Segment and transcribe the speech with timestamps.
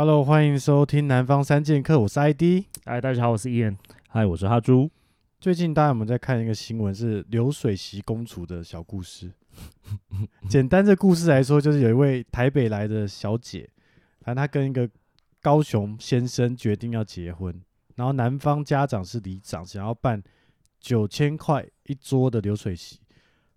[0.00, 2.64] Hello，欢迎收听《南方三剑客》，我是 ID。
[2.86, 3.76] 嗨，大家好，我是 Ian。
[4.08, 4.90] 嗨，我是哈猪。
[5.38, 9.30] 最近大家有没有在看一个新闻，是流水席公主的小故事。
[10.48, 13.68] 简单的故事来说，就是有一位台北来的小姐，
[14.22, 14.88] 反正她跟一个
[15.42, 17.54] 高雄先生决定要结婚，
[17.96, 20.22] 然后男方家长是里长，想要办
[20.80, 22.98] 九千块一桌的流水席，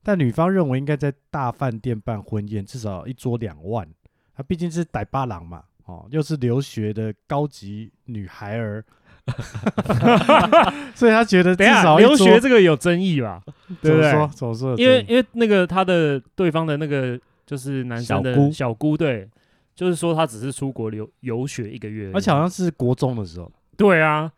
[0.03, 3.87] 但女方认为应该在大饭店办婚宴，至少一桌两万。
[4.35, 5.63] 她毕竟是逮八郎嘛。
[5.85, 8.83] 哦，又是留学的高级女孩儿，
[10.95, 13.41] 所以他觉得至少留学这个有争议吧？
[13.81, 14.11] 对不对？
[14.11, 14.31] 怎么说？
[14.35, 14.75] 怎么说？
[14.77, 19.29] 因为因为那个他的对方的那个就是男生的小姑，小姑对，
[19.75, 23.51] 就是说他只是出国留游学一个月，而且好像是国中的时候。
[23.75, 24.31] 对啊，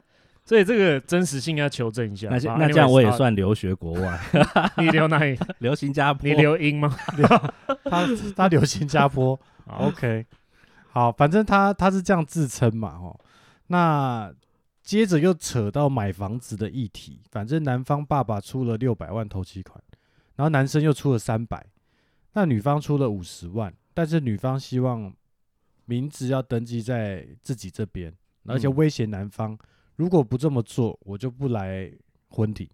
[0.45, 2.27] 所以这个真实性要求证一下。
[2.29, 4.19] 那那这样我也算留学国外？
[4.77, 5.37] 你留哪里？
[5.59, 6.27] 留新加坡？
[6.27, 6.95] 你留英吗？
[7.83, 9.39] 他他留新加坡。
[9.67, 10.25] OK。
[10.95, 13.19] 好，反正他他是这样自称嘛，哦，
[13.67, 14.33] 那
[14.81, 19.77] 接着又扯到买房子的议题，反正男方爸爸出了六百万头期款，
[20.37, 21.67] 然后男生又出了三百，
[22.31, 25.13] 那女方出了五十万，但是女方希望
[25.83, 29.59] 名字要登记在自己这边，而且威胁男方，
[29.97, 31.91] 如果不这么做，我就不来
[32.29, 32.71] 婚礼，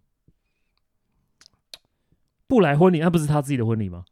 [2.46, 4.06] 不来婚礼，那不是他自己的婚礼吗？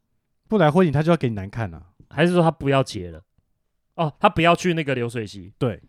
[0.48, 3.22] 不来婚礼，他就要给你难看啊，还是说他不要结了？
[3.94, 5.80] 哦，他不要去那个流水席，对，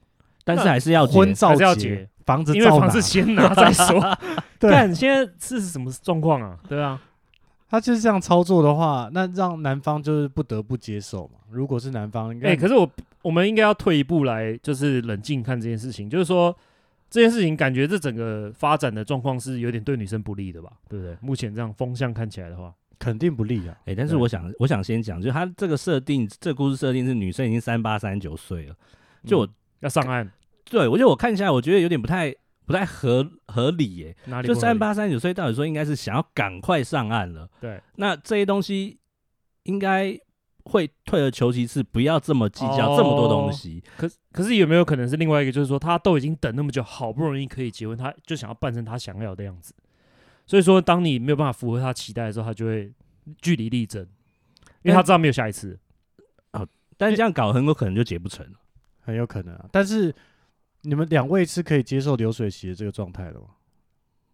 [0.43, 3.99] 但是还是要婚照要结，房子因为房子先拿再说。
[4.59, 6.59] 对，但现在是什么状况啊？
[6.67, 7.01] 对啊，
[7.69, 11.39] 他就是这样操作的话，那让男方就是不得不接受嘛。
[11.49, 12.89] 如果是男方，哎、欸，可是我
[13.21, 16.09] 我们应该要退一步来，就是冷静看这件事情。
[16.09, 16.55] 就是说
[17.09, 20.71] 这件事情，感觉这整个发展的状况是有点对女生不利的吧？
[20.89, 21.17] 对不对？
[21.21, 22.73] 目前这样风向看起来的话。
[23.01, 23.75] 肯定不利啊！
[23.79, 28.75] 哎、欸，但是我想，我想先讲，就是他这个设定，这个故事设定是女生已经三八三九岁了，
[29.25, 30.31] 就我、嗯、要上岸。
[30.65, 32.31] 对，我觉得我看起来，我觉得有点不太
[32.67, 34.15] 不太合合理耶。
[34.25, 34.47] 哪里？
[34.47, 37.49] 就三八三九岁，到底说应该是想要赶快上岸了。
[37.59, 38.99] 对，那这些东西
[39.63, 40.15] 应该
[40.65, 43.83] 会退而求其次，不要这么计较这么多东西。
[43.97, 49.73] 可可是有没有可能是另外一个，就是说他都已经等那么久，好不容易可以结婚，他就想要办成他想要的样子。
[50.51, 52.91] 所以说，当你没有办法符合他期待的时候，他就会
[53.41, 54.05] 据理力争，
[54.83, 55.79] 因为他知道没有下一次。
[56.51, 56.67] 哦，
[56.97, 58.59] 但是这样搞很有可能就结不成了，
[58.99, 59.69] 很有可能啊。
[59.71, 60.13] 但是
[60.81, 63.45] 你们两位是可以接受流水席的这个状态的吗？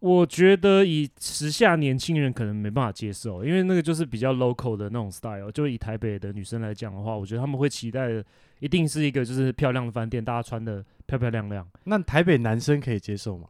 [0.00, 5.52] 我觉得以时下年轻人可能没办法接受，因为那个就是比较 local 的那种 style。
[5.52, 8.24] 就以台北的女生来讲的话，我觉得他们会期待的
[8.58, 11.64] 一定是一个就是漂亮的饭店，大家穿的漂漂亮亮。
[11.84, 13.46] 那台北男生可以接受吗？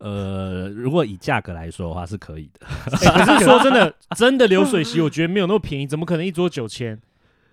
[0.00, 2.66] 呃，如果以价格来说的话，是可以的。
[2.66, 6.98] 欸、 可是说真的， 真的流水席，我觉得没有那么便宜，怎么可能一桌九千？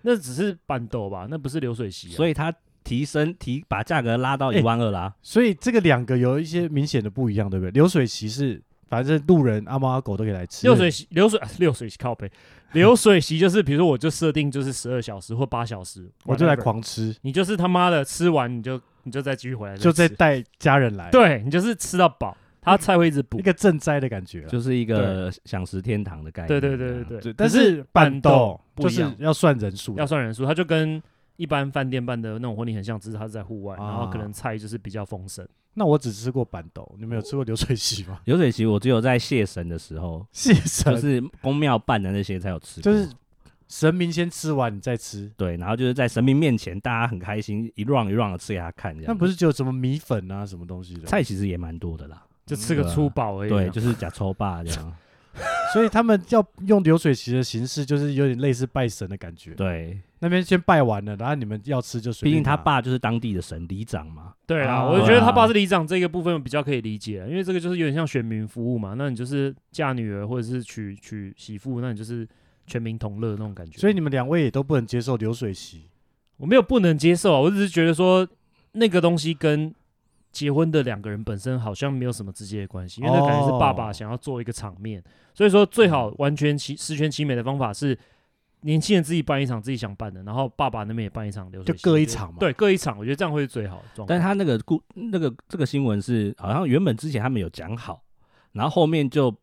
[0.02, 2.16] 那只是板斗吧，那不是流水席、啊。
[2.16, 5.14] 所以它提升提把价格拉到一万二啦。
[5.20, 7.70] 所以这个两个有一些明显的不一样，对不对？
[7.70, 10.66] 流水席是反正路人阿猫阿狗都可以来吃。
[10.66, 12.30] 流水席流水 流水席靠背，
[12.72, 17.14] 流水席就是比如说我就设定就是十二小时或八小时，我就来狂吃。
[17.22, 18.80] 你就是他妈的吃完你就。
[19.04, 21.08] 你就再继续回来，就再带家人来。
[21.10, 26.48] 对，你就是吃到饱，他菜会一直补，一个赈灾的感觉，就是一个享食天堂的概念。
[26.48, 27.32] 对对对对对。
[27.32, 31.02] 但是办桌就是要算人数，要算人数，他就跟
[31.36, 35.46] 一般饭店办的那种婚礼很像，只是他是在户外，然后可能菜就是比较丰盛。
[35.78, 38.20] 那我只吃过板豆，你们有吃过流水席吗？
[38.26, 43.08] 流水席我只有在谢神的时候，谢神就是宫庙办的那些才有吃，就是。
[43.70, 45.30] 神明先吃完，你再吃。
[45.36, 48.94] 对，然后就是在神明面前，大家很开心，一 round 一 round 的吃给他看。
[48.94, 49.04] 这样。
[49.08, 51.02] 那不是就有什么米粉啊，什么东西的？
[51.06, 53.50] 菜其实也蛮多的啦，就吃个粗饱而已。
[53.50, 54.96] 对，就是假抽霸这样。
[55.72, 59.54] 所以他们要用流水席的形式，就是有点类似拜神的感觉。
[59.54, 62.32] 对，那边先拜完了，然后你们要吃就随便。
[62.32, 64.34] 毕竟他爸就是当地的神里长嘛。
[64.46, 68.94] 对啊，我就觉得他爸是里长这个部分比较可以理解，因为这个就是有点像选民服务嘛。
[68.96, 72.26] 那你就是嫁女儿或者是娶娶媳妇，那你就是。
[72.70, 75.86] 全民同乐那种感觉，所以你们两位也都不能接受流水席。
[76.36, 78.28] 我没有不能接受啊，我只是觉得说
[78.72, 79.74] 那个东西跟
[80.30, 85.02] 结婚的两个人本身好像没有什么直接的关系，因为那感觉是爸爸想要做一个场面，
[85.34, 87.98] 所以说最好完全其十全其美的方法是
[88.60, 92.36] 年轻人自己办一场自己想办的，然后爸爸那边也办一场流水席，就各一场嘛。
[92.40, 94.08] 对，各一场，我觉得这样会是最好的状况。
[94.08, 98.02] 但是他那个故那个这个新闻是好像原本之前他们有讲好，
[98.52, 99.34] 然后后面就。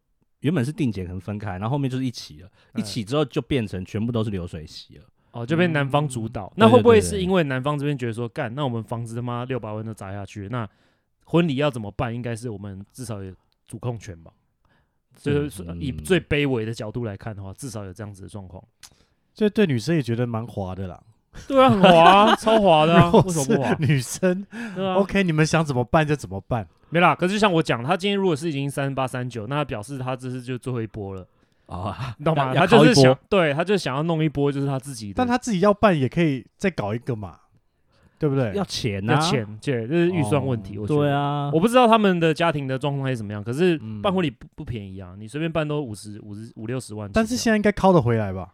[0.42, 5.04] 原本是定结可能分开，然后后面就是一起了，一起之后就变成全部都是流水席了。
[5.36, 6.52] 哦，就被男方主导。
[6.56, 10.68] 那会不会是因为男方这边觉得说，干，那我们房子他妈六百万都砸下去，那
[11.26, 12.16] 婚礼要怎么办？
[12.16, 13.34] 应该是我们至少有
[13.68, 14.32] 主控权吧？
[15.18, 18.64] 就是以最卑微的角度来看的话，至少有这样子的状况。
[19.34, 21.04] 这对女生也觉得蛮滑的啦。
[21.50, 23.86] 对啊，很滑啊，超滑的 为果什么不滑是？
[23.86, 26.66] 女生对啊，OK，你们想怎么办就怎么办。
[26.90, 27.14] 没啦。
[27.14, 31.28] 可是像我讲，他今天如果是已经三八三九，那他表示他这是就最后一波了，
[31.68, 32.54] 哦， 你懂吗？
[32.54, 37.40] 他就是想，对，他就想要弄一波，就是他自己的，但他自己要办也可以再搞一个嘛，
[38.20, 38.54] 对不对？
[38.54, 40.78] 要钱呐，要钱，对，这是预算问题。
[40.78, 47.10] 哦我觉得对，啊，我不知道他们的家庭的状况是怎么样，可是嗯办婚礼不不便宜啊，你随便办都五十五十五六十万。
[47.14, 48.54] 但是现在应该拷得回来吧？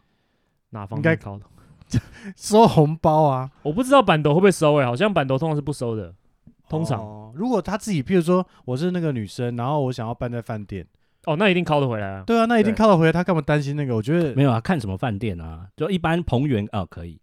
[0.70, 1.46] 哪方应该面考的？
[2.38, 6.14] 收红包啊，我不知道板斗会不会收诶、好像板斗通常是不收的。
[6.70, 10.88] 通常哦如果他自己，譬如说我是那个女生，然后我想要办在饭店，
[11.26, 12.24] 哦，那一定靠得回来啊。
[12.26, 13.96] 对啊，那一定对拷得回来，他干嘛担心那个？
[13.96, 17.20] 我觉得没有啊，看什么饭店啊，就一般彭园哦可以，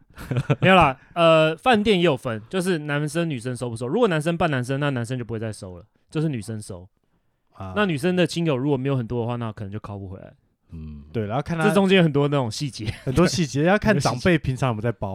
[0.60, 3.86] 没有啦，呃，饭店也有分，就是男生女生收不收。
[3.86, 6.88] 如果男生办男生，那男生就不会再收了，就是女生收。
[7.52, 10.32] 啊，那女生的亲友如果没有很多的话，那可能就靠不回来。
[10.72, 12.86] 嗯，对，然后看他这中间有很多那种细节。
[13.04, 15.14] 很多细节， 要看长辈平常有没有在包，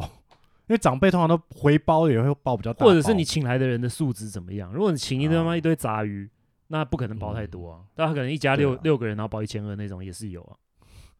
[0.67, 4.71] 因为长辈通常都回包也会包比较大，或者是你请来的人的素质怎么样？
[4.71, 6.29] 如果你请一堆他妈啊一堆杂鱼，
[6.69, 7.81] 那不可能包太多啊。
[7.93, 10.55] 但他可能一家六、啊六个人，然后包一千二那种也是有啊。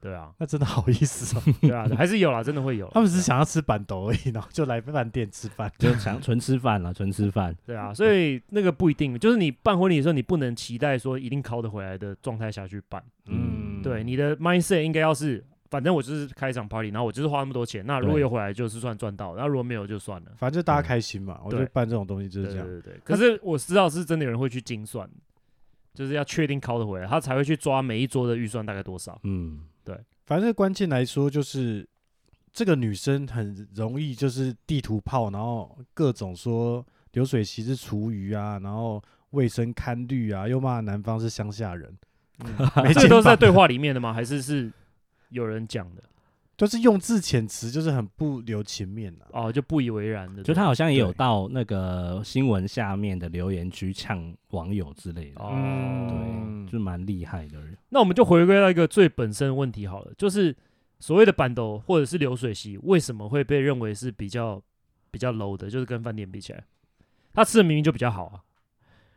[0.01, 1.43] 对啊，那真的好意思哦。
[1.59, 2.87] 对啊，还是有啦，真的会有。
[2.95, 5.69] 他们只是想要吃板豆而已，然后就来饭店吃饭。
[5.77, 13.03] 就想纯吃饭了，纯吃饭，对啊，所以那个不一定，就是你办婚礼的时候，你不能期待说一定考得回来的状态下去办。
[13.25, 20.31] 嗯对，你的 mindset 应该要是，反正我就是开一场 party，然后我就是花那么多钱，那如果有回来就是算赚到，然后如果没有就算了。
[20.37, 21.41] 反正就大家开心嘛。
[21.43, 22.65] 我觉得办这种东西就是这样。
[22.65, 25.09] 对对对，可是我知道是真的有人会去精算，
[25.99, 29.19] 就是要确定考得回来，他才会去抓每一桌的预算大概多少。
[29.23, 31.85] 嗯，对反正关键来说，就是
[32.53, 41.93] 这个女生很容易就是地图炮，然后各种说流水席是厨余啊，然后卫生堪虑啊，又骂男方是乡下人，
[42.45, 42.55] 嗯
[42.95, 44.13] 这个都是在对话里面的吗？
[44.13, 44.71] 还是是
[45.31, 46.03] 有人讲的？
[46.59, 49.25] 就是用字遣词，就是很不留情面啊。
[49.31, 50.43] 哦，就不以为然的。
[50.43, 57.57] 就他好像也有到那个新闻下面的留言区呛网友之类的，哦，嗯对，就蛮厉害的。
[57.87, 60.53] 那我们就回归到一个最本身的问题好了，就是
[60.99, 64.61] 所谓的板斗或者是流水席，为什么会被认为是比较
[65.09, 65.69] 比较 low 的？
[65.69, 66.63] 就是跟饭店比起来，
[67.33, 68.43] 他吃的明明就比较好啊，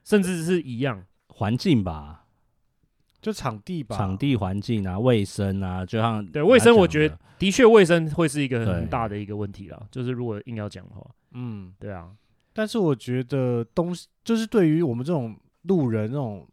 [0.05, 1.05] 甚至是一样。
[1.35, 2.22] 环境吧，
[3.23, 12.11] 就场地吧，场地环境啊，卫生啊，就像对卫生我觉得的的确卫生会是一个很大的一个问题啦，就是如果硬要讲的话，嗯，对啊，
[12.53, 16.47] 但是我觉得东西就是对于我们这种路人那种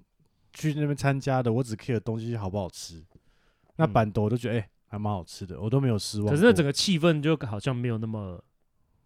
[0.53, 3.03] 去那边参加的，我只 care 东西好不好吃。
[3.77, 6.29] 那嗯板豆我都觉得哎、还蛮好吃的，我都没有失望。
[6.29, 8.39] 可是那整个气氛就好像没有那么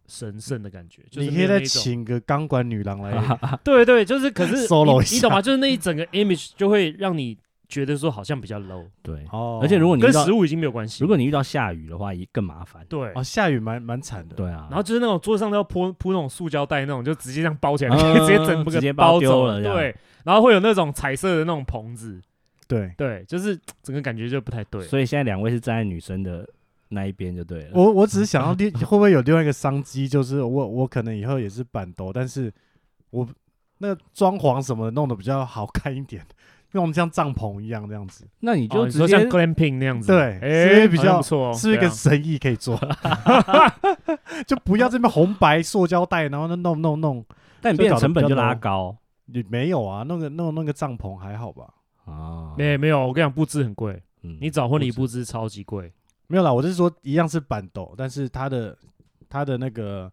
[0.08, 5.42] 神圣的感觉，就是你可以再请个钢管女郎来， 对对，就是可是 Solo 一下你你懂吗？
[5.42, 7.38] 就是那一整个 image 就会让你
[7.74, 11.04] 觉得说好像比较 low，对，哦，而且如果你遇到跟食物已经没有关系。
[11.04, 12.86] 如果你遇到下雨的话，也更麻烦。
[12.88, 19.76] 对，哦下雨蛮蛮惨的，对啊，然后就是那种桌上都要铺铺那种塑胶袋那种，就直接这样包起来，嗯 直接整直接个包丢了这样。
[19.76, 22.22] 对，然后会有那种彩色的那种棚子，
[22.68, 22.94] 对。
[22.96, 24.84] 对，就是整个感觉就不太对。
[24.84, 26.48] 所以现在两位是站在女生的
[26.90, 27.72] 那一边就对了。
[27.74, 32.54] 我我只是想要另 会不会有另外一个商机，就是我我可能以后也是板豆，但是
[33.10, 33.28] 我
[33.80, 36.26] 那个装潢什么的弄得比较好看一点，
[36.74, 42.80] 弄得像帐篷一样这样子，那你哦就直接、像 glamping 那样子，对哎，所以比较好像不错哦，是不是一个生意可以做？
[44.46, 47.26] 就不要这边红白塑胶袋，然后那弄弄弄，
[47.62, 48.96] 但你变成成本就拉高。
[49.28, 51.74] 也没有啊，弄个弄弄个帐篷还好吧？
[52.06, 52.54] 啊。
[52.58, 54.38] 没没有，我跟你讲，布置很贵，嗯。
[54.42, 55.92] 你找婚礼布布置超级贵。
[56.28, 58.78] 没有啦，我是说一样是板斗，但是它的
[59.30, 60.12] 它的那个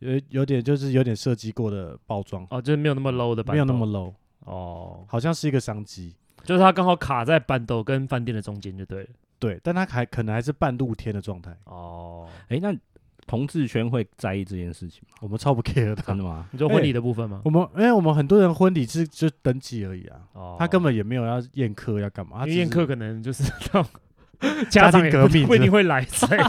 [0.00, 6.14] 有有点就是有点设计过的包装，哦，就是没有那么 low 的板豆，没有那么 low，哦，好像是一个商机。
[6.44, 9.08] 就是它刚好卡在板斗跟饭店的中间就对了。
[9.38, 12.74] 对，但它还可能还是半露天的状态，哦，哎、那
[13.26, 15.18] 同志圈会在意这件事情吗？
[15.20, 15.96] 我们超不 care 的。
[15.96, 16.46] 真的吗？
[16.52, 17.42] 你说婚礼的部分吗？
[17.44, 23.86] 我们因为我们很多人婚礼是就登记而已啊，哦，他根本也没有要宴客要干嘛，他只是因为宴客可能就是那种
[24.70, 26.40] 家庭革命不一定会来，所以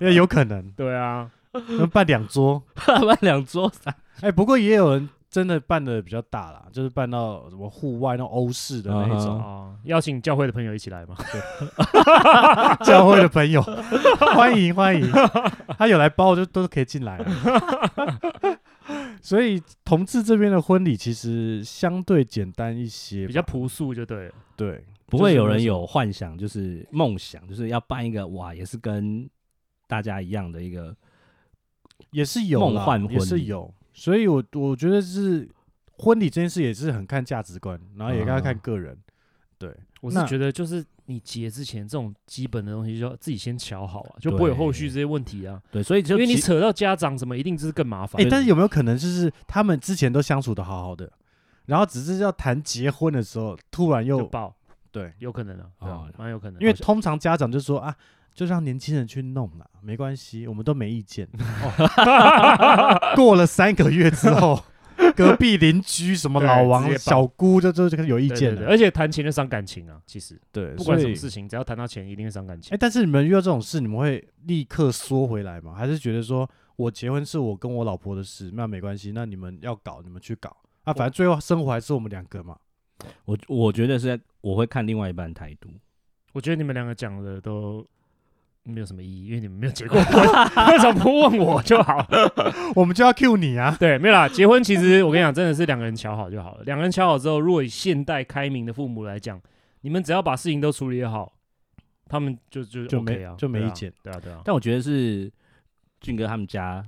[0.00, 1.30] 因为有可能对啊，
[1.78, 11.16] 能办两桌， 办两桌三，哎、不过也有人真的办的比较大啦，就是办到什么户外那种欧式的那一种，哦，邀请教会的朋友一起来嘛，
[12.86, 13.60] 教会的朋友。
[14.32, 15.10] 欢迎欢迎，
[15.76, 18.60] 他有来包就都可以进来了。
[19.20, 24.34] 所以同志这边的婚礼其实相对简单一些，比较朴素就对了。
[24.54, 29.28] 对，不会有人有幻想，就是梦想，就是要办一个哇，也是跟
[29.88, 30.94] 大家一样的一个
[32.12, 35.48] 也是有啦梦幻婚也是有，所以我我觉得是
[35.98, 38.98] 婚礼这件事也是很看价值观，然后也要看嗯个人。
[39.56, 45.62] 对，我是那觉得就是你结之前这种基本的东西就要自己先瞧好啊，就不会有后续这些问题啊。
[45.70, 48.20] 对，所以就因为你其扯到家长什么，一定就是更麻烦。
[48.20, 51.10] 哎、但是有没有可能就是他们之前都相处的好好的，
[51.66, 54.54] 然后只是要谈结婚的时候，突然又爆，
[54.90, 56.60] 对，有可能啊，对啊哦蛮有可能。
[56.60, 57.94] 因为通常家长就说啊，
[58.34, 61.28] 就让年轻人去弄啦，没关系，我们都没意见。
[61.62, 64.60] 哦 过了三个月之后，
[65.14, 68.56] 隔壁邻居什么老王、小姑就就就开始有意见了。
[68.56, 72.78] 对对而且谈钱就伤感情啊，其实对，不管什么事情，只要谈到钱，一定会伤感情哎、情。
[72.80, 75.74] 但是你们遇到这种事，你们会立刻缩回来吗？
[75.74, 82.56] 还是觉得说我结婚是我跟我老婆的事，那没关系，那你们要搞你们去搞啊，反正最后生活还是我们两个嘛。
[83.26, 85.68] 我我觉得是我会看另外一半态度。
[86.32, 87.86] 我觉得你们两个讲的都
[88.64, 90.22] 没有什么意义，因为你们没有结过婚，
[90.72, 92.06] 为什么不问我就好？
[92.74, 93.76] 我们就要 cue 你啊。
[93.80, 94.28] 对，没有啦。
[94.28, 96.64] 结婚其实我跟你讲，真的是两个人瞧好就好了。
[96.64, 99.40] 两个人瞧好之后，如果以现代开明的父母来讲，
[99.82, 101.32] 你们只要把事情都处理好，
[102.08, 103.92] 他们就就就 OK 没就没意见。
[104.02, 104.40] 对啊，对啊。
[104.44, 105.30] 但我觉得是
[106.00, 106.82] 俊哥他们家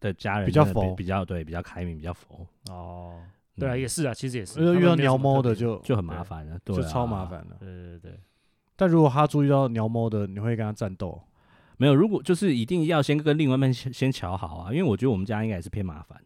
[0.00, 2.46] 的家人比较佛比较对，比较开明，比较佛。
[2.70, 3.20] 哦，
[3.58, 4.58] 对啊，嗯也是啊，其实也是。
[4.74, 7.40] 遇到鸟他们没有什么特别猫的就就很麻烦了，对啊就超麻烦。
[7.40, 7.56] 了。
[7.60, 8.20] 对对对，
[8.80, 11.20] 但如果他注意到鸟猫的，你会跟他战斗？
[11.76, 16.18] 没有，如果就是一定要先跟另外一半先先瞧好啊，因为我觉得我们家应该也是偏麻烦，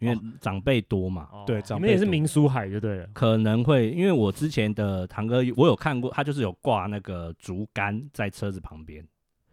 [0.00, 3.08] 因为长辈多嘛，哦对长辈多你们也是民俗海就对了。
[3.14, 9.02] 可能会因为我之前的堂哥我有看过，他就是有挂那个竹竿在车子旁边，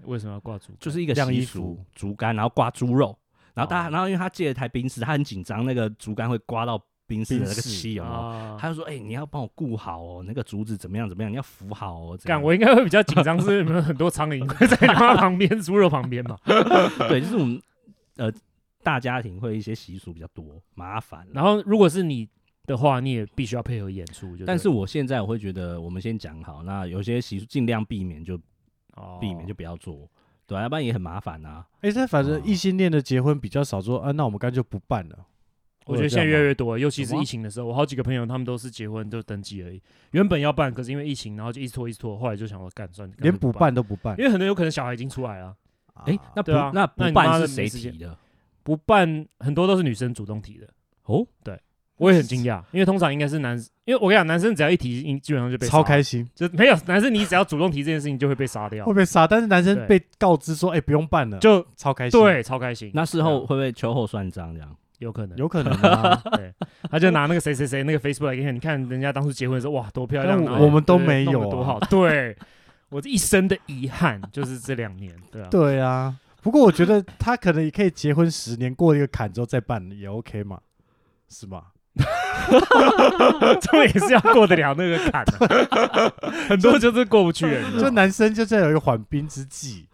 [0.04, 0.74] 为什么要挂竹？
[0.78, 3.18] 就是一个习俗，竹竿，然后挂猪肉，
[3.54, 6.78] 然后大家，哦然后因为他借了台冰室，他很紧张，那个竹竿会刮到
[7.12, 8.16] 宾士的那个漆有没有？
[8.16, 12.18] 啊，他就说：“哎、你要帮我顾好哦，那个竹子怎么样怎么样，你要扶好哦。
[12.18, 16.38] 怎样”干，我应该会比较紧张，是你们很多苍蝇会在你妈旁边、猪肉旁边嘛？
[17.10, 17.62] 对，就是我们
[18.16, 18.32] 呃
[18.82, 21.32] 大家庭会一些习俗比较多，麻烦啦。
[21.34, 22.30] 然后如果是你
[22.66, 24.46] 的话，你也必须要配合演出就。
[24.46, 28.40] 但是我现在我会觉得，我们先讲好，那有些习俗尽量避免就
[28.96, 30.10] 哦避免就不要做，
[30.48, 31.66] 对啊，要不然也很麻烦啊。
[31.82, 35.18] 哎、这反正哦异性恋的结婚比较少说，啊，那我们干脆就不办了。
[35.92, 39.82] 我觉得现在越来越越多，尤其是疫情的时候，我好几个朋友他们都是结婚就登记而已，
[40.12, 43.74] 原本要办，可是因为疫情，然后就一直拖一直拖，后来就想说干算了，连补办。
[43.74, 44.18] 都不办。
[44.18, 44.24] 因。
[44.26, 45.56] 为很多有可能小孩已经出来了，
[46.06, 48.18] 哎、那不、对啊那不那你妈办是谁提的？
[48.64, 50.68] 不办很多都是女生主动提的，
[51.06, 51.60] 哦，对
[51.98, 53.56] 我也很惊讶，因为通常应该是男，
[53.86, 59.28] 因为我跟你讲，男生只要一提，基本上就被超开心，就没有男生，你只要主动提这件事情就会被杀掉会，被杀。
[59.28, 62.92] 但是男生被告知说，哎、不用办了，就超开心。，对，超开心。
[62.94, 64.76] 那事后会不会秋后算账这样？
[65.02, 66.16] 有可能，有可能啊。
[66.38, 66.54] 对，
[66.90, 71.80] 他就拿那个谁谁谁那个 Facebook 来给你看，你看人家当初结婚的时候，哇，多漂亮，啊我们都没有啊多好。
[71.90, 72.38] 对，
[72.90, 80.60] 我这一生的遗憾就是这两年，对啊，对啊，不过我觉得他可能也可以结婚十年，过一个坎之后再办也 OK 嘛，
[81.28, 81.72] 是吧？
[83.60, 86.14] 这也是要过得了那个坎的，
[86.48, 89.88] 很多就是过不去了，你知道吗就男生就是要有一个缓兵之计。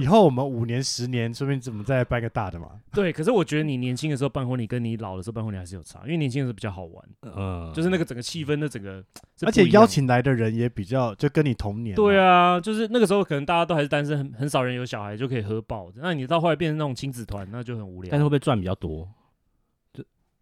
[0.00, 2.68] 以后我们五年、十年，说不定怎么再办个大的嘛？
[2.92, 3.12] 对。
[3.12, 9.02] 可是我觉得你年轻的时候办婚礼，跟你老的时候办婚礼还是有差，因为年轻的时候比较好玩，嗯，就是那个整个气氛的整个，
[9.42, 11.96] 而且邀请来的人也比较，就跟你同年。
[11.96, 15.90] 对啊，啊，就是那个时候可能大家都还是单身，很很少人有小孩就可以喝爆。
[15.96, 18.10] 那你到后来变成那种亲子团，那就很无聊。
[18.10, 19.08] 但是会不会赚比较多？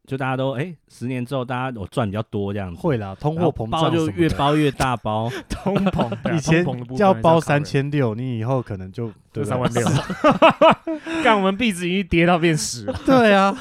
[0.07, 6.65] 就就大家都哎、十年之后大家我赚比较多这样子，会啦，通货膨胀就越包越大包， 通膨， 以前
[6.97, 9.87] 要包三千六，你以后可能就就对不对三万六，
[11.23, 12.95] 干我们币值已经跌到变十了。
[13.05, 13.55] 对啊，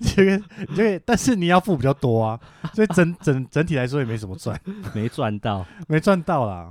[0.00, 0.42] 这个
[0.74, 2.40] 这个，但是你要付比较多啊，
[2.72, 4.58] 所以整整整体来说也没什么赚，
[4.94, 5.64] 没赚到。
[5.86, 6.70] 没赚到啦。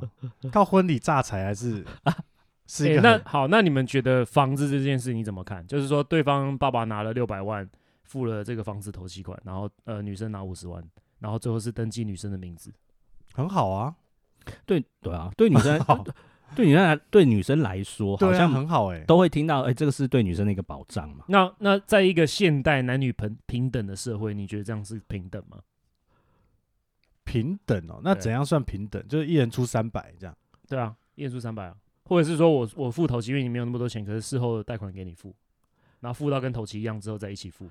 [0.51, 1.86] 靠婚礼榨财还是
[2.67, 5.65] 是一欸那好，那你们觉得房子这件事你怎么看？
[5.67, 7.67] 就是说，对方爸爸拿了六百万，
[8.04, 10.84] 付了这个房子头期款，然后呃女生拿五十万，
[11.20, 12.72] 然后最后是登记女生的名字。
[13.34, 13.96] 很好啊，
[14.66, 16.04] 对对啊，对女生好
[16.56, 21.26] 对女生来对女生来说，好像很好哎、都会听到，哎、这个是对女生的一个保障嘛。
[21.28, 25.60] 那那在一个现代男女平平等的社会，你觉得这样是平等吗？
[27.24, 28.00] 平等哦。
[28.04, 29.04] 那怎样算平等？
[29.08, 30.38] 就是一人出三百这样。
[30.68, 35.34] 对啊，一人出三百啊，或者是说我我付头期，因为你没有那么多钱，可是事后的贷款给你付，
[36.02, 37.68] 然后付到跟头期一样之后再一起付，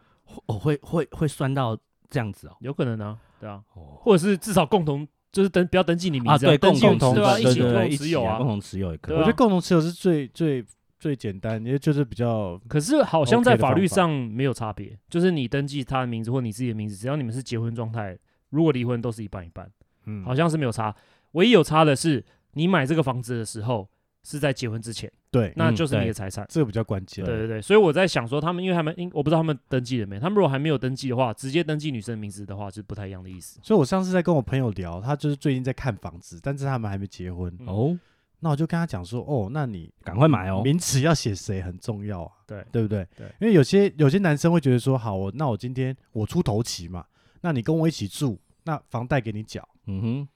[0.47, 1.77] 哦，会会会酸到
[2.11, 2.57] 这样子哦。
[2.61, 8.47] 有可能啊，对啊，哦或者是至少共同就是登不要登记你名啊，字、对，登记共同对啊，对一起共同持有啊起共。
[8.47, 9.15] 同持有也可以。
[9.15, 10.65] 对啊我觉得共同持有是最最
[10.99, 18.17] 最简单，因为就是比较可是好像 OK 在法律方法上没有差别，就是你登记他的名字或你自己的名字，只要你们是结婚状态，
[18.51, 19.69] 如果离婚都是一半一半，
[20.07, 20.95] 嗯，好像是没有差。
[21.33, 23.89] 唯一有差的是，你买这个房子的时候，
[24.25, 26.47] 是在结婚之前，对，那就是你的财产。
[26.49, 27.25] 这个比较关键。
[27.25, 33.59] 对对对，所以我在想说，他们因为他们因我不知道他们登记了没，他们如果还没有登记的话，直接登记女生的名字的话，就是不太一样的意思。
[33.63, 37.53] 所以我上次在跟我朋友聊，他就是最近在看房子，但是他们还没结婚。
[37.59, 37.99] 嗯哦，
[38.41, 40.63] 那我就跟他讲说，哦，那你赶快买哦。
[40.63, 43.07] 名词要写谁很重要啊，对对不对？
[43.17, 47.05] 对因为有些有些男生会觉得说，好，我那我今天我出头期嘛，
[47.41, 50.29] 那你跟我一起住，那房贷给你缴，嗯哼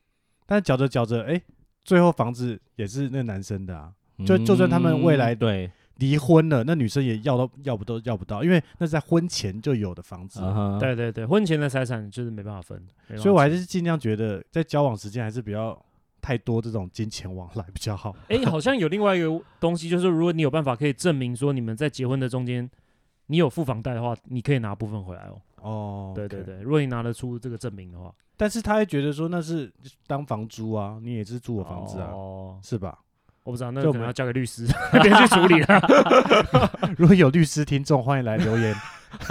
[0.48, 1.42] 但是缴着缴着，哎，
[1.86, 3.92] 最后房子也是那男生的啊。
[4.26, 10.40] 就就算他们未来嗯对，离婚了，那女生也要都要不都要不到，因为那是在婚前就有的房子，
[10.80, 15.78] 对对对，婚前的财产就是没办法分，没办法所以我还是尽量觉得在交往时间还是比较
[16.22, 18.16] 太多这种金钱往来比较好。
[18.28, 22.68] 哎、 好像有另外一个东西，就是如果你有办法可以证明说你们在结婚的中间，
[23.26, 25.38] 你有付房贷的话，你可以拿部分回来哦。
[25.62, 29.72] 哦，对对对，如果你拿得出这个证明的话，但是他会觉得说那是
[30.06, 32.98] 当房租啊，你也是租我房子啊，哦，是吧？
[33.44, 35.80] 我不知道，那就没可能要交给律师 那边去处理了。
[36.98, 38.74] 如果有律师听众，欢迎来留言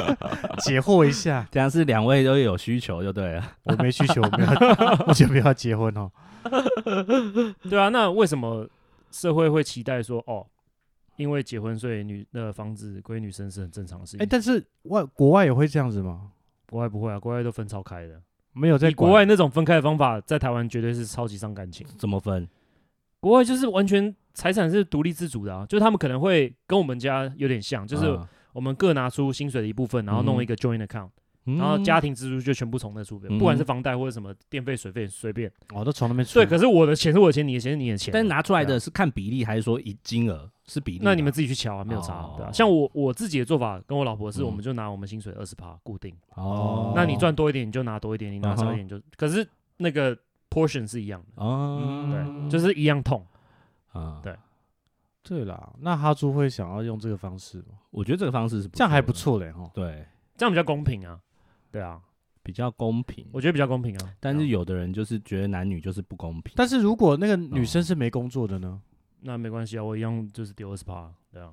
[0.63, 1.45] 解惑一下。
[1.51, 3.43] 这样是两位都有需求就对了。
[3.63, 6.09] 我没需求，我没有，我就没有要结婚哦。
[7.69, 8.67] 对啊，那为什么
[9.11, 10.47] 社会会期待说，哦，
[11.17, 14.27] 因为结婚所以女那个房子归女生是很正常的事哎、情？
[14.29, 16.31] 但是外国外也会这样子吗？
[16.69, 18.21] 国外不会啊，国外都分超开的。
[18.53, 21.85] 没有在以国管外那种分开的方法，在台湾绝对是超级伤感情。
[21.97, 22.47] 怎么分？
[23.19, 31.11] 国外就是完全财产是独立自主的啊，就是他们可能会跟我们家有点像，就是啊我们各拿出薪水的一部分，然后弄一个 joint account，、嗯
[31.45, 35.51] 然后家庭支出就全部从那出边，嗯不管是房贷或者什么电费、水费随便。
[35.73, 36.33] 哦，都从那边出。
[36.33, 38.13] 对，可是我的钱是我的钱，你的钱是你的钱啊。
[38.13, 40.99] 但是拿出来的是看比例还是说以金额是比例？
[41.03, 42.51] 那你们自己去瞧啊，没有差，哦对啊。
[42.51, 49.47] 像我我自己的做法，跟我老婆是，嗯我们就拿我们薪水二十趴固定，哦，那你赚多一点你就拿多一点，你拿少一点就，可是
[49.77, 50.17] 那个
[50.49, 53.25] portion 是一样的，哦，嗯对，就是一样痛。
[53.91, 54.35] 啊，对
[55.23, 57.79] 对啦，那哈猪会想要用这个方式吗？
[57.91, 59.71] 我觉得这个方式是这样还不错错嘞哈。
[59.73, 61.17] 对，这样比较公平啊，
[61.75, 61.99] 对啊，
[62.41, 63.27] 比较公平。
[63.33, 64.13] 我觉得比较公平啊。
[64.21, 66.53] 但是有的人就是觉得男女就是不公平。
[66.55, 68.81] 但是如果那个女生是没工作的呢？
[69.19, 71.51] 那没关系啊，我一样就是丢二十趴，对啊。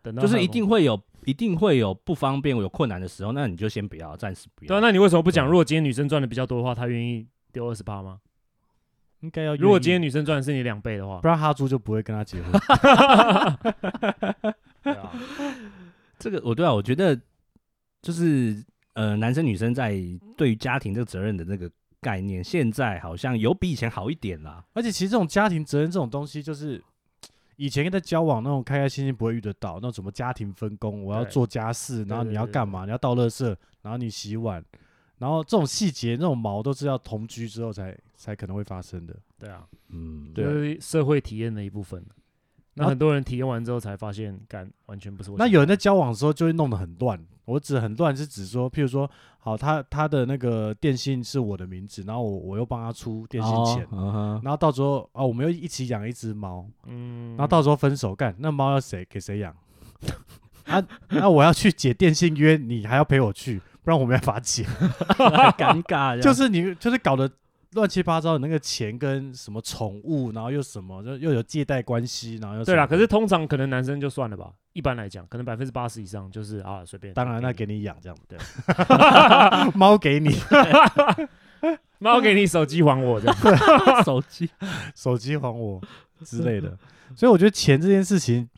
[0.00, 4.68] 等到就是一定会有，一定会有不方便、有困难的时候，那你就先不要，暂时不要。
[4.68, 5.44] 对啊，那你为什么不讲？
[5.44, 8.20] 如果今天女生赚的比较多的话，她愿意丢二十八吗？
[9.22, 9.56] 应该要。
[9.56, 12.52] 如果今天女生赚的是你两倍的话不，然哈猪就不会跟她结婚。
[14.84, 15.12] 对啊，
[16.20, 17.20] 这个我对啊，我觉得
[18.00, 18.64] 就是
[18.98, 19.96] 呃，男生女生在
[20.36, 24.64] 对于家庭这个责任的那个概念，现在好像有比以前好一点啦。
[24.72, 26.82] 而且其实这种家庭责任这种东西，就是
[27.54, 32.84] 以前跟他交往那种开开心心不会遇得到，那种什么家庭分工，我要做家事，然后你要干嘛？
[32.86, 33.44] 你要倒垃圾，
[33.82, 34.60] 然后你洗碗，
[35.18, 39.16] 然后这种细节、那种毛都是要同居之后才才可能会发生的。
[39.38, 42.04] 对啊，嗯，对就是社会体验的一部分。
[42.78, 45.30] 那很多人体验完之后才发现，干完全不是。
[45.36, 47.18] 那有人在交往的时候就会弄得很乱。
[47.44, 53.88] 我指很乱是指说，譬如说，好，他他的那个电信是我的名字，然后我我又帮他出电信钱，
[54.42, 59.56] 然后到时候啊，我们又一起养一只猫，嗯，然后到时候分手干，那猫要谁给谁养？
[60.68, 64.64] 啊，那我要去解电信约，你还要陪我去，不然我没办法解。
[64.64, 67.30] 太 尴尬 就是你就是搞得
[67.72, 74.50] 乱七八糟的那个钱跟什么宠物，然后又什么，就又有借贷关系，然后又对啦，可是通常可能男生就算了吧。
[74.72, 77.12] 一般来讲，可能百分之八十以上就是啊随便。
[77.12, 78.38] 当然那给给你养这样，对，
[79.74, 80.30] 猫给你，
[81.98, 83.36] 猫给你手机还我这样。
[84.04, 84.48] 手机
[84.94, 85.80] 手机还我
[86.24, 86.78] 之类的。
[87.16, 88.48] 所以我觉得钱这件事情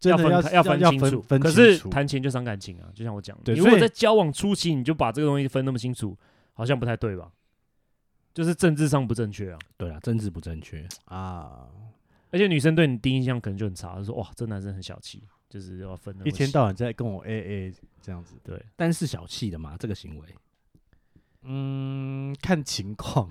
[0.00, 6.16] 真的要分开要分清楚，分可是清楚谈钱就伤感情啊，就像我讲的，如果在交往初期你就把这个东西分那么清楚，
[6.54, 7.28] 好像不太对吧？
[8.34, 11.68] 就是政治上不正确啊，对啊，政治不正确，啊，
[12.30, 17.30] 而且女生对你第一印象可能就很差，就说哇，这男生很小气，就是要分一天到晚在跟我 A
[17.68, 18.34] A 这样子。
[18.42, 20.26] 对，但是小气的嘛，这个行为。
[21.44, 23.28] 嗯，看情况，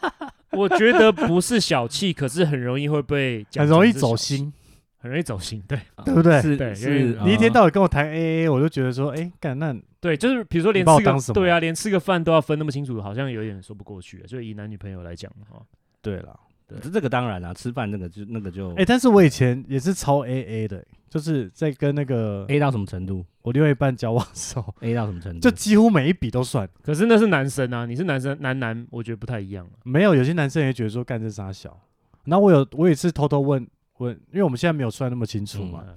[0.52, 4.52] 我觉得不是小气，可是很容易会被讲很容易走心，
[4.98, 14.24] 很容易走心，对 对不对是对是，因为你一天呃到晚跟我谈 A A，我就觉得说，哎，干那对，就是比如说连吃个对啊，连吃个饭都要分那么清楚，好像有点说不过去啊。
[14.26, 15.62] 就以男女朋友来讲的话，
[16.00, 16.38] 对了。
[16.68, 25.38] 对这个当然啦，吃饭那个就那个就哎、但是我以前也是超 A A 的、就是在跟那个 A 到什么程度我另外一半交往的时候，？A 到什么程度？
[25.38, 26.68] 就几乎每一笔都算。
[26.82, 29.78] 可是那是男生啊，你是男生，男男，我觉得不太一样啊。
[29.84, 31.80] 没有，有些男生也觉得说干这傻小。
[32.24, 33.64] 然后我有我也是偷偷问
[33.98, 35.82] 问，因为我们现在没有算那么清楚嘛。
[35.86, 35.96] 嗯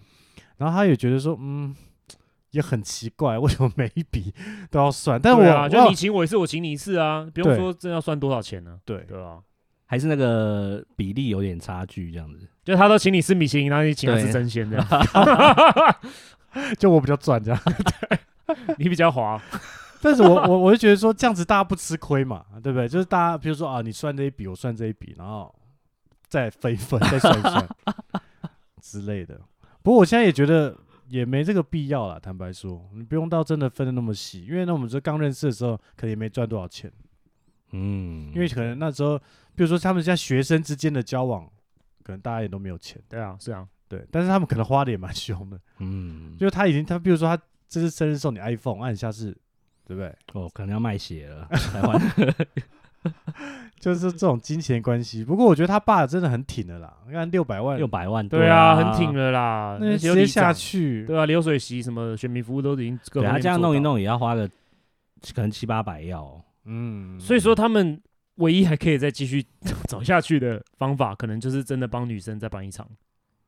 [0.59, 1.73] 然后他也觉得说，嗯，
[2.51, 4.33] 也很奇怪，为什么每一笔
[4.69, 5.17] 都要算？
[5.17, 9.39] 但我啊，就你请我一次，我请你一次啊，不用说真要算多少钱呢、对，对啊，
[9.85, 12.45] 还是那个比例有点差距这样子？
[12.65, 14.85] 就他都请你吃米其林，然后你请他吃真鲜这样
[16.77, 17.61] 就我比较赚这样，
[18.77, 19.41] 你比较滑。
[20.01, 22.85] 但是我我我就觉得说这样子大家不吃亏嘛，对不对？
[22.85, 25.55] 就是大家比如说啊，你算这一笔，我算这一笔，然后
[26.29, 27.67] 再分一分， 再算一算
[28.81, 29.41] 之类的。
[29.81, 30.75] 不过我现在也觉得
[31.07, 36.91] 也没这个必要了，坦白说，你不用到真的分的那么细，因为那我们说刚认识的时候，可能也没赚多少钱，
[37.71, 39.17] 嗯，因为可能那时候，
[39.55, 41.49] 比如说他们现在学生之间的交往，
[42.03, 49.35] 可能大家也都没有钱，对啊，是啊，对，但是他们可能花的也蛮凶的，嗯，就是他已经他比如说他这次生日送你 iPhone，按下是。
[49.89, 50.15] 对不对？
[50.33, 51.99] 哦，可能要卖血了 才换，
[53.79, 55.23] 就是这种金钱关系。
[55.23, 59.77] 不过我觉得他爸真的很挺的啦，你看六百万，六百万，对啊，很挺的啦。
[59.79, 64.47] 那直接下去，对啊，流水席什么选民服务都已经各方面，对，他这样弄一弄也要花个
[65.33, 66.43] 可能七八百要。
[66.65, 68.01] 嗯，所以说他们
[68.35, 69.45] 唯一还可以再继续
[69.87, 72.87] 走下去的方法，可能就是真的帮女生再办一场，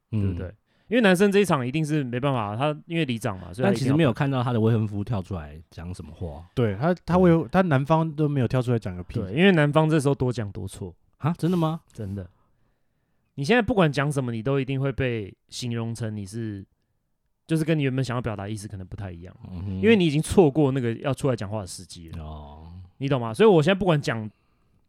[0.10, 0.52] 对不对？
[0.92, 6.46] 因为男生这一场一定是没办法，他因为里长嘛，所以他其实没有看到他的未婚夫跳出来讲什么话。
[6.54, 9.18] 对他，他未他男方都没有跳出来讲个屁。
[9.18, 11.80] 对，因为男方这时候多讲多错啊，真的吗？
[11.94, 12.30] 真的。
[13.36, 16.66] 你现在不管讲什么，你都一定会被形容成你是，
[17.48, 22.22] 就是跟你原本想要表达意思可能不太一样，嗯、因为你已经错过那个要出来讲话的时机了。
[22.22, 23.34] 哦，你懂吗？
[23.34, 24.30] 所以我现在不管讲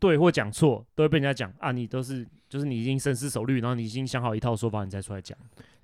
[0.02, 2.26] 对或讲错，都会被人家讲啊，你都是。
[2.52, 5.34] 就是你已经深思熟虑，然后你已经想好一套说法，你再出来讲。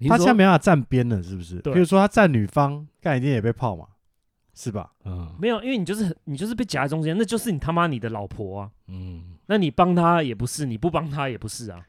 [0.06, 1.58] 他现在没办法站边了，是不是？
[1.60, 3.86] 对比如说他站女方，干一定也被泡嘛，
[4.52, 4.92] 是吧？
[5.06, 8.70] 嗯，没有，因为你就是你就是被夹在中间，那就是你他妈你的老婆啊。
[8.88, 11.80] 嗯， 那你帮他也不是，你不帮他也不是啊。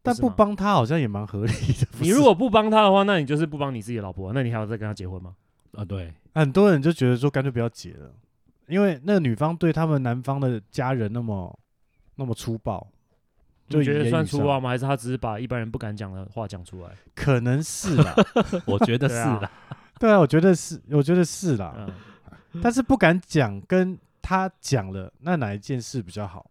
[0.00, 1.86] 但不帮他好像也蛮合理的。
[2.00, 5.34] 你如果不帮他的话，那你就是不帮你自己的老婆啊，那你还要再跟他结婚吗？
[5.74, 8.14] 啊，对，很多人就觉得说干脆不要结了，
[8.66, 11.54] 因为那个女方对他们男方的家人那么
[12.22, 12.86] 那么粗暴。
[13.68, 14.68] 你觉得算粗暴吗？
[14.70, 16.90] 还是他只是把一般人不敢讲的话讲出来？
[17.14, 18.14] 可能是啦，
[18.66, 19.50] 我觉得是啦。
[19.98, 21.74] 对啊，我觉得是，我觉得是啦。
[22.54, 26.50] 嗯、但是不敢讲，跟他讲了，那哪一件事比较好？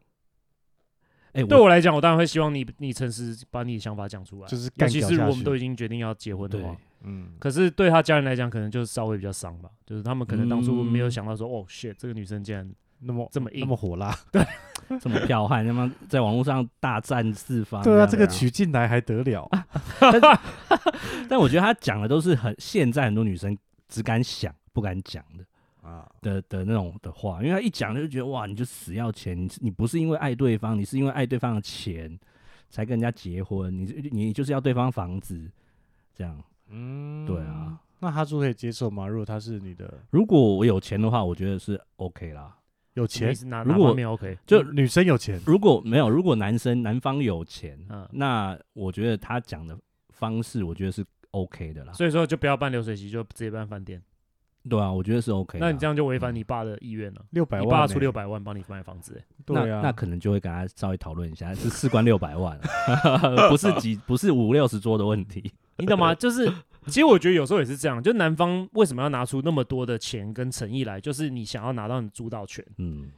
[1.33, 4.47] 哎、欸，对我来讲，我当然会希望你，你诚实把你的想法讲出来。
[4.47, 7.33] 就是，尤其是我们都已经决定要结婚的话，嗯。
[7.39, 9.69] 可是对他家人来讲，可能就稍微比较伤吧。
[9.85, 12.73] 就是他们可能当初没有想到说，嗯、哦，shit，这个女生竟然。
[13.03, 14.45] 那么这么硬，那么火辣， 对，
[14.99, 19.49] 这么彪悍，他妈在网络上大战四方，对啊，这个娶进来还得了？
[21.29, 25.45] 但我觉得他讲的都是很现在很多女生只敢想不敢讲的
[25.87, 32.19] 啊的的那种的话，因为他一讲就觉得哇，你就死要钱，你你不是因为爱对方，你是因为爱对方的钱
[32.69, 35.49] 才跟人家结婚，你你就是要对方房子
[36.13, 36.37] 这样，
[36.69, 39.07] 嗯，对啊，那他说可以接受吗？
[39.07, 42.55] 如果他是你的，如果我有钱的话，我觉得是 OK 啦。
[42.95, 43.33] 有钱，
[43.65, 45.39] 如果没有 OK，就女生有钱。
[45.45, 49.77] 如果没有，如果男生男方有钱，嗯，那我觉得他讲的
[50.09, 51.93] 方式，我觉得是 OK 的啦。
[51.93, 54.01] 所以说，就不要办流水席，就直接办饭店。
[54.69, 55.57] 对啊，我觉得是 OK。
[55.57, 57.25] 那你这样就违反你爸的意愿了。
[57.31, 62.59] 六百万，你爸出六百万帮你买房子，对啊，那可能就会跟他稍微讨论一下，是事关六百万，
[63.49, 66.13] 不是几，不是五六十桌的问题，你懂吗？
[66.13, 66.51] 就是。
[66.87, 72.65] 其实我觉得有时候也是这样，就男方为什么要拿出那么多的钱跟诚意来，就是你想要拿到你主导权。
[72.77, 73.11] 嗯，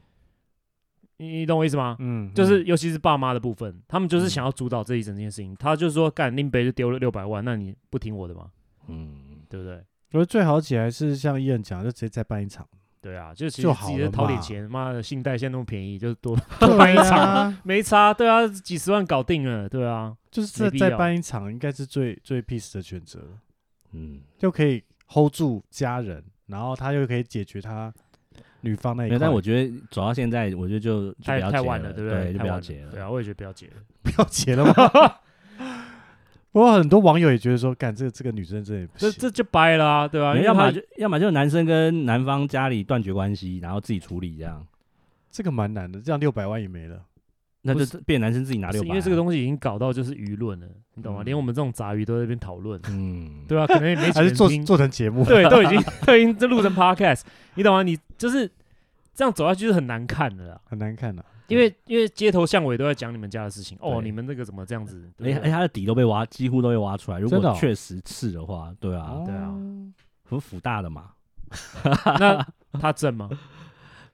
[1.17, 1.95] 你你懂我意思吗？
[1.99, 5.55] 嗯，就是尤其是爸妈的部分，他们就是想要主导这一整件事情。
[5.55, 8.47] 他就是说，干拎杯就丢了六百万，那你不听我的吗？
[8.87, 9.75] 嗯，对不对？
[10.11, 12.67] 我觉得最好起来是像伊恩讲，就直接再办一场。
[13.01, 18.13] 对啊，就其实自己掏点钱，妈的，信贷现在那么便宜，就多多办一场，没差。
[18.13, 19.67] 对啊，几十万搞定了。
[19.67, 23.19] 对啊，就是再再办一场，应该是最最 peace 的选择。
[23.93, 27.93] 嗯，就可以 hold 住家人，然后他又可以解决他
[28.61, 29.17] 女方那一块。
[29.19, 32.23] 但我觉得走到现在，我觉得就，就太太晚了，对不对？
[32.25, 32.91] 对，就不要结了。
[32.91, 34.73] 对啊，我也觉得不要结了， 不要结了吗？
[36.51, 40.37] 不过很多网友也觉得说，干这个这个女生真的这这就掰了啊，对吧？
[40.37, 44.65] 要么就要么就是男生跟男方家里断绝关系，然后自己处理这样。
[45.31, 47.01] 这个蛮难的，这样六百万也没了。
[47.65, 51.23] 那就是变男生自己拿六百，因为这个东西已经搞到就是舆论了，你懂吗？
[51.23, 53.65] 连我们这种杂鱼都在那边讨论，嗯，对吧？
[53.65, 57.21] 可能也没钱还是做做成节目，对， 都已经都已经这录成 podcast，
[57.55, 57.81] 你懂吗？
[57.81, 58.49] 你就是
[59.13, 65.09] 这样走下去是很难看的啦，很难看的，因为因为街头巷尾都在讲你们家的事情哦，你们那个怎么这样子？
[65.19, 67.19] 哎哎，他的底都被挖，几乎都被挖出来。
[67.19, 69.55] 如果确实是的话，对啊，对啊，
[70.27, 71.11] 不是辅大的嘛？
[72.19, 72.45] 那
[72.79, 73.29] 他正吗？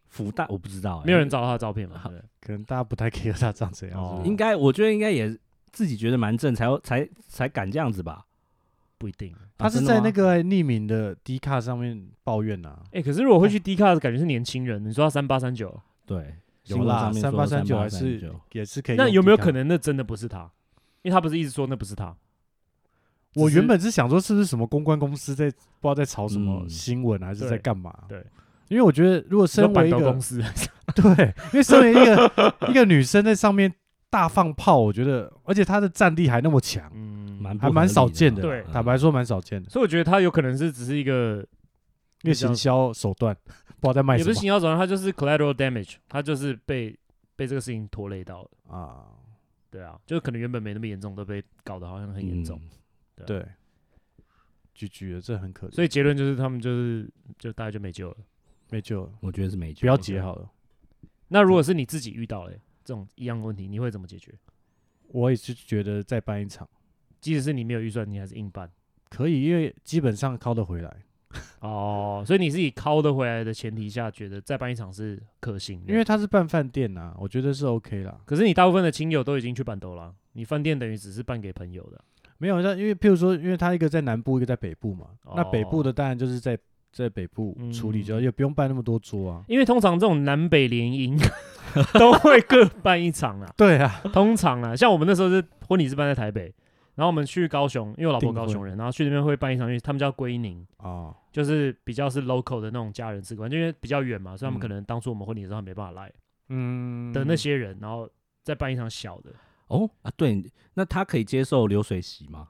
[0.10, 2.04] 辅大我不知道、欸，没有人找到他的照片嘛？
[2.42, 3.98] 可能大家不太 care 他长怎样。
[3.98, 5.34] 哦、应该我觉得应该也
[5.72, 8.26] 自己觉得蛮正，才才才敢这样子吧？
[8.98, 12.82] 不一定，他是在那个匿名的 D 卡上面抱怨呐、啊。
[12.88, 18.98] 哎、欸，可是如果会去 D 卡的感觉是年轻人，你说他三八三九，对，有啦，三八三九还是也是可以。
[18.98, 20.52] 那有没有可能那真的不是他？
[21.02, 22.14] 因为他不是一直说那不是他。
[23.36, 27.94] 我原本是想说是不是什么公关公司在不知道在炒什么新闻，还是在干嘛？
[28.10, 28.26] 对，
[28.70, 30.42] 因为我觉得如果身为一个公司，
[30.96, 33.72] 对，因为身为一个 一个女生在上面
[34.10, 38.42] 大放炮，我觉得，而且她的战力还那么强，嗯，还蛮少见的。
[38.42, 39.70] 对，坦白说蛮少见的。
[39.70, 41.46] 所以我觉得她有可能是只是一个
[42.22, 43.36] 一个行销手段，
[43.82, 44.28] 不知道在卖什么。
[44.28, 46.98] 也不是行销手段，他就是 collateral damage，他就是被
[47.36, 49.06] 被这个事情拖累到了啊。
[49.72, 52.60] 对啊，就可能原本没那么严重，都被搞得好像很严重。
[53.26, 53.46] 对。
[54.74, 55.76] 拒绝了，这很可怜。
[55.76, 57.06] 所以结论就是，他们就是
[57.38, 58.18] 就大概就没救了，
[58.70, 59.12] 没救了。
[59.22, 60.50] 我觉得是没救，不要结好了。
[61.28, 62.54] 那如果是你自己遇到了
[62.84, 64.34] 这种一样的问题，你会怎么解决？
[65.10, 66.68] 我也是觉得再办一场，
[67.20, 68.70] 即使是你没有预算，你还是硬办。
[69.10, 70.98] 可以，因为基本上靠得回来。
[71.62, 75.92] 哦，所以你是以拷得回来的前提下，觉得再办一场是可行的。
[75.92, 78.20] 因为他是办饭店呐，我觉得是 OK 啦。
[78.26, 82.04] 可是你大部分的亲友都已经去办桌了，你饭店等于只是办给朋友的。
[82.40, 86.58] 没有，那因为譬如说，因为他一个在南部，一个在北部嘛，哦、那北部的当然就是在
[86.92, 89.44] 在北部处理，就也不用办那么多桌啊。
[89.48, 91.18] 因为通常这种南北联姻
[92.00, 93.52] 都会各办一场啊。
[93.58, 96.54] 对啊，通常啊，像我们那时候是婚礼是办在台北，
[96.96, 106.12] 然后我们去高雄，因为我老婆高雄人，然后去那边会办一场，因为他们叫归宁啊，就是比较是 local 的那种家人吃饭，因为比较远嘛，所以他们可能当初我们婚礼的时候没办法来，
[106.50, 108.10] 嗯的那些人，然后
[108.44, 109.32] 再办一场小的。
[109.68, 112.48] 哦啊，对，那他可以接受流水席吗？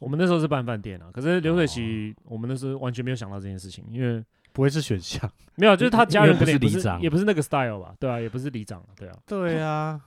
[0.00, 7.94] 我们那时候是办饭店啊，可是流水席我们那时候完全没有想到这件事情，因为不会是选项，没有，就是他家人可能也不是，里长，也不是那个 style 吧？
[7.98, 10.00] 对啊，也不是里长，对啊，对啊，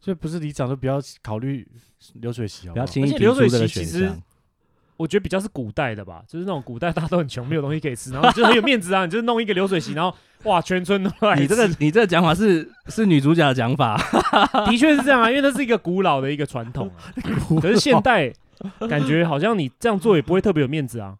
[0.00, 1.66] 所以不是里长就不要考虑
[2.14, 4.10] 流水席，不要轻易流水席其实。
[4.98, 11.34] 我觉得比较是古代的吧，就是那种古代大家都很穷，没有东西可以吃，然后就很有面子啊， 你就是弄一个流水席，然后哇，全村都来。
[11.34, 13.96] 你这个你这个讲法是是女主角的讲法，
[14.70, 17.10] 的确是这样啊，因为那是一个古老的一个传统啊。
[17.60, 18.32] 可是现代
[18.88, 21.18] 感觉好像你这样做也不会特别有面子啊。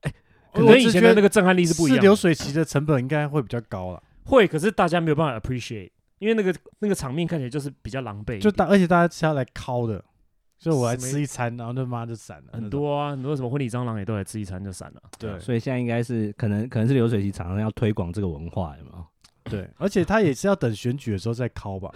[0.00, 0.12] 哎，
[0.52, 2.00] 可能以前的那个震撼力是不一样。
[2.00, 10.04] 流水席的成本应该会比较高了，会，可是大家没有办法 appreciate，因为那个那个场面看起来就是比较狼狈，就大而且大家是要来敲的。
[10.62, 12.50] 所以我来吃一餐，然后他妈就散了。
[12.52, 15.00] 很多啊，很多什么婚礼蟑螂也都来吃一餐就散了。
[15.18, 19.06] 对，所以现在应该是可能可能是流水席厂商要推广这个文化，有没有？
[19.44, 21.90] 对，而且他也是要等选举的时候再敲吧。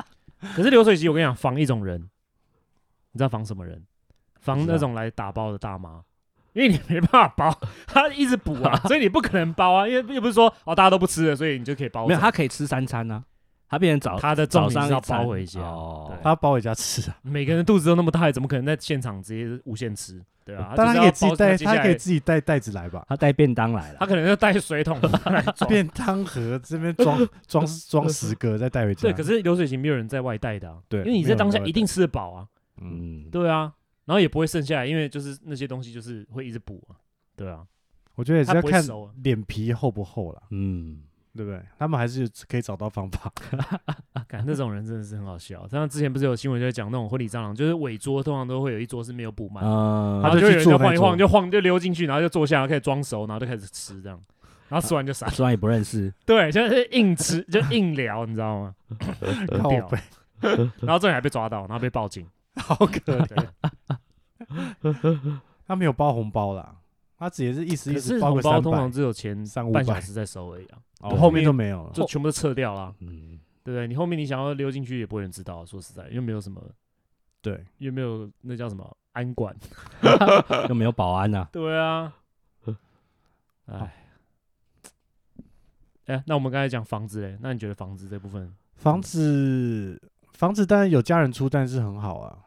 [0.56, 2.08] 可是流水席我跟你讲，防一种人，
[3.16, 3.82] 你知道防什么人？
[4.40, 6.02] 防那种来打包的大妈，
[6.52, 12.06] 因为你没办法包， 他一直补啊， 所以你不可能包啊，因为又不是说哦大家都不吃了，所以你就可以包。
[12.06, 13.24] 没有，他可以吃三餐啊。
[13.68, 17.16] 他变成早他的早上要包回家，哦他要包回家吃啊。
[17.22, 20.22] 每个人肚子都那么大，怎么可能在现场直接无限吃？
[20.44, 23.04] 对啊，但他可以自己带，他可以自己带袋子来吧？
[23.08, 24.96] 他带便当来了，他可能要带水桶、
[25.68, 29.02] 便当盒，这边装装装十个再带回家。
[29.02, 32.46] 对，可是流水席没有人在外带的，对，因为你在当下一定吃得饱啊。
[32.80, 33.72] 嗯，对啊，
[34.04, 36.96] 然后也不会剩下来，因为就是那些东西就是会一直补啊。
[37.36, 37.64] 对啊，
[38.14, 38.82] 我觉得也是要看
[39.22, 40.42] 脸皮厚不厚了。
[40.50, 41.02] 嗯。
[41.36, 41.60] 对不对？
[41.78, 43.30] 他们还是可以找到方法。
[44.26, 45.68] 感觉那种人真的是很好笑。
[45.68, 54.18] 像之前不是有新闻就在讲那种婚礼蟑螂，就是尾桌通常都会有一桌是没有补满，嗯、然后就有人就晃一晃，就晃就溜进去，然后就坐下，然后开始装熟，然后就开始吃这样，
[54.70, 56.10] 然后吃完就傻，吃完也不认识。
[56.24, 58.74] 对，就是硬吃就硬聊，你知道吗？
[60.80, 62.26] 然后最后还被抓到，然后被报警，
[62.56, 63.48] 好可怜。
[65.66, 66.76] 他没有包红包啦。
[67.18, 69.34] 他只是意思意思，红包通常只有前
[69.72, 70.66] 半小时在收而已
[71.00, 72.94] 啊，后面都没有了，就全部都撤掉了。
[73.00, 73.88] 嗯，对不对？
[73.88, 76.62] 你后面你想要溜进去也不会有人知道，说实在，又没有什么，
[77.40, 79.56] 对，又没有那叫什么安管，
[80.68, 81.48] 又没有保安呐。
[81.50, 82.12] 对啊，
[83.66, 83.94] 哎，
[86.06, 88.54] 哎，那我们刚才讲房子嘞，那你觉得房子这部分？
[88.74, 89.98] 房子，
[90.34, 92.38] 房子当然有家人出，但是很好啊。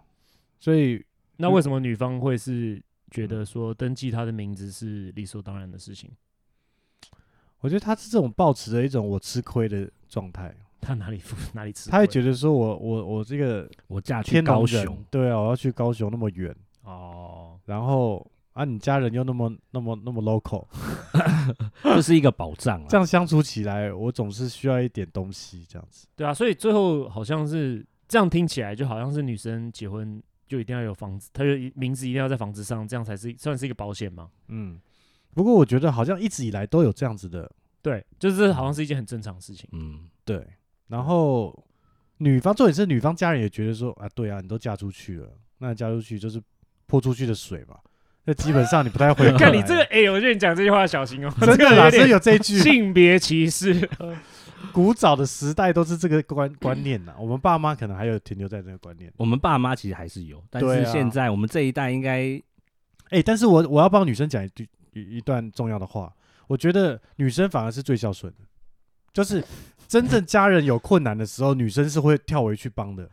[0.59, 1.03] 所以，
[1.37, 2.81] 那为什么女方会是？
[3.11, 6.11] 觉得说登记她的名字是理所当然的事情，
[7.59, 10.55] 我觉得他是这种抱持着一种我吃亏的状态。
[10.79, 11.19] 他哪里
[11.53, 11.91] 哪里吃亏？
[11.91, 20.67] 他会觉得说我我我这个我嫁去高雄，对啊，我要去高雄那么远哦，然后啊，你家人又那么那么那么 local，
[21.81, 22.85] 这是一个保障。
[22.87, 26.05] 这样相处起来，我总是需要一点东西，这样子。
[26.15, 30.21] 对啊，所以最后好像是这样听起来，就好像是女生结婚。
[30.49, 34.27] 就一定要有房子，他就名字一定要在房子上，这样才是算是一个保险嘛。
[34.47, 34.77] 嗯，
[35.35, 37.49] 不过我觉得好像一直以来都有这样子的，
[37.81, 39.69] 对，就是好像是一件很正常的事情。
[39.71, 40.45] 嗯，对。
[40.87, 41.65] 然后
[42.17, 46.41] 女方，重点是女方家人也觉得说啊，对啊，你都嫁出去了，那嫁出去就是
[46.87, 47.77] 泼出去的水嘛。
[48.25, 51.45] 那基本上你不太会 看你这个，哎、欸，我觉得你讲这句话小心哦、 喔。
[51.45, 53.87] 真的，哪是有这句 性别歧视？
[54.71, 57.13] 古早的时代都是这个观观念呐。
[57.19, 59.11] 我们爸妈可能还有停留在这个观念。
[59.17, 62.41] 我们爸妈其实还是有，但是现在我们这一代应该，
[63.09, 66.13] 哎，但是我我要帮女生讲一句一一段重要的话，
[66.47, 68.39] 我觉得女生反而是最孝顺的，
[69.13, 69.43] 就是
[69.87, 73.09] 真正家人有困难的时候，女生是会跳回去帮的。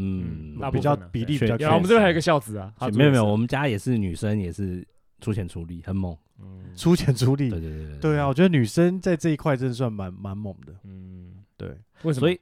[0.00, 1.74] 嗯，那比较比例比较。
[1.74, 4.86] 我们这边还有一个孝子啊，没有没有，我们家也是女生，也是
[5.20, 6.16] 出钱出力，很猛。
[6.38, 8.18] 嗯，出钱出力，对对对对，对。
[8.18, 11.68] 啊，我觉得女生在这一块真的算蛮蛮猛的，嗯，对，
[12.02, 12.20] 为什么？
[12.20, 12.40] 所以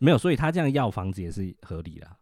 [0.00, 2.16] 没有，所以他这样要房子也是合理的，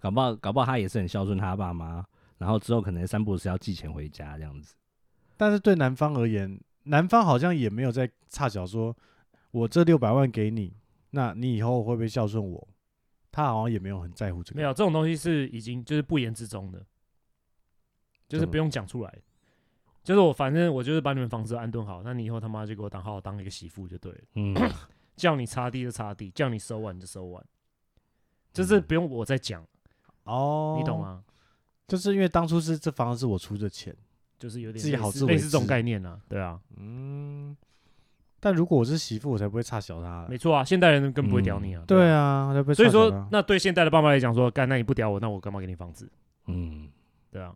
[0.00, 2.04] 搞不好搞不好他也是很孝顺他爸妈，
[2.38, 4.74] 然后之后可能三不五时要寄钱回家这样子。
[5.36, 8.96] 但是对男方而言，男方好像也没有在差小说，
[9.50, 10.72] 我这六百万给你，
[11.10, 12.68] 那你以后会不会孝顺我？
[13.32, 16.82] 他好像也没有很在乎这个，没有这种东西是已经就是不言之中的，
[18.28, 19.18] 就是不用讲出来。
[20.06, 24.18] 就是我，反正我就是把你们房子安顿好，那你以后他妈就给我当好好当一个媳妇就对了。
[24.36, 24.54] 嗯，
[25.16, 27.44] 叫你擦地就擦地，叫你收碗就收碗，
[28.52, 29.66] 就是不用我再讲
[30.22, 31.24] 哦，你懂吗？
[31.88, 33.92] 就是因为当初是这房子是我出的钱，
[34.38, 36.20] 就是有点自己好自为之，类似这种概念呢、啊。
[36.28, 37.56] 对啊，嗯，
[38.38, 40.24] 但如果我是媳妇，我才不会差小他。
[40.30, 41.82] 没错啊，现代人更不会屌你啊。
[41.82, 46.08] 嗯、对啊，对啊，所以说，那对现代的爸妈来讲说，干，那你不屌我，那我干嘛给你房子？
[46.46, 46.88] 嗯，
[47.32, 47.52] 对啊。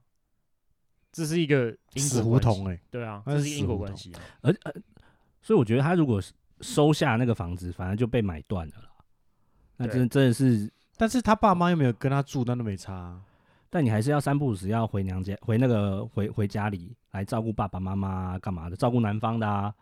[1.12, 4.20] 这是一个因死胡同哎，对啊，这是因果关系啊。
[4.42, 4.72] 而呃，
[5.42, 6.20] 所以我觉得他如果
[6.60, 8.88] 收下那个房子，反而就被买断了啦。
[9.76, 13.20] 那真真的是，但是他爸妈又没有跟他住，那都没差。
[13.70, 18.76] 但你还是要三不五时要回娘家，回那个回回家里来照顾爸爸妈妈，干嘛的？
[18.76, 19.72] 照顾男方的啊，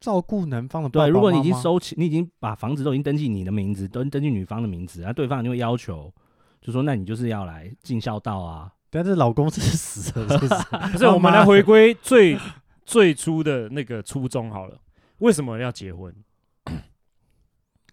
[0.00, 0.88] 照顾男方的。
[0.88, 6.12] 对，如果你已经收起，你已经把房子都已经登记你的名字，都登记女方的名字，那对方就会要求，
[6.60, 8.72] 就说那你就是要来尽孝道啊。
[8.90, 10.64] 但是老公是死了， 是不是？
[10.92, 12.36] 不是，我们来回归最
[12.84, 14.76] 最初的那个初衷好了。
[15.18, 16.14] 为什么要结婚？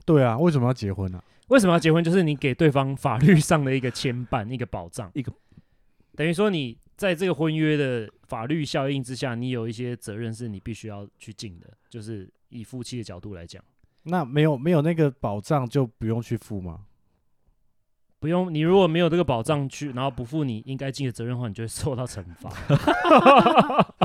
[0.06, 1.22] 对啊，为什么要结婚呢？
[1.50, 2.04] 为什么要结婚？
[2.04, 5.32] 就是你给对方法律上的一个牵绊，一个保障，一个
[6.16, 11.68] 等于说你在这个婚约的法律效应之下，你有一些责任是你必须要去尽的。
[11.90, 13.64] 就是以夫妻的角度来讲，
[14.04, 16.86] 那没有没有那个保障就不用去付吗？
[18.20, 22.52] 不用，你如果没有这个保障去，然后不负你应该尽的责任的话，你就会受到惩罚。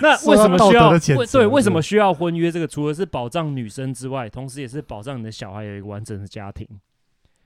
[0.00, 0.96] 那为什么需要？
[1.26, 2.50] 对，为什么需要婚约？
[2.50, 6.66] 这个除了是保障女生之外，同时也是保障你的小孩有一个完整的家庭。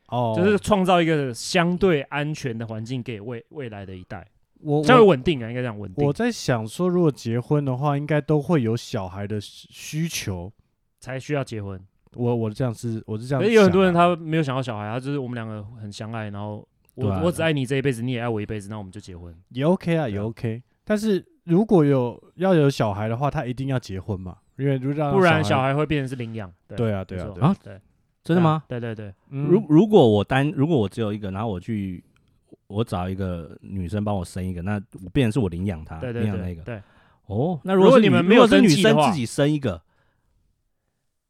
[0.08, 4.26] 哦，就是创造一个相对安全的环境给未未来的一代。
[4.60, 6.04] 我稍微稳定啊，应该这样稳定。
[6.06, 10.52] 我在想说，如果结婚的话，应该都会有小孩的需求，
[11.00, 11.80] 才需要结婚。
[12.16, 20.62] 我我这样是我是这样，所以有很多人他没有想要小孩，他就是我们两个很相爱，然后我、啊、我只爱你这一辈子，你也爱我一辈子，那我们就结婚也 OK 啊，也 OK。
[20.84, 26.50] 但是如果有要有小孩的话，他一定要结婚嘛，因为如果不然小孩会变成是领养。
[26.68, 27.80] 对啊，对啊，啊，对，
[28.22, 28.62] 真的吗？
[28.68, 29.12] 对对对。
[29.28, 32.02] 如如果我单如果我只有一个，然后我去
[32.68, 36.62] 我找一个女生帮我生一个，那我变成是我领养她，领养那个。
[36.62, 36.80] 对
[37.26, 39.82] 哦，那如果你们没有是女生自己生一个。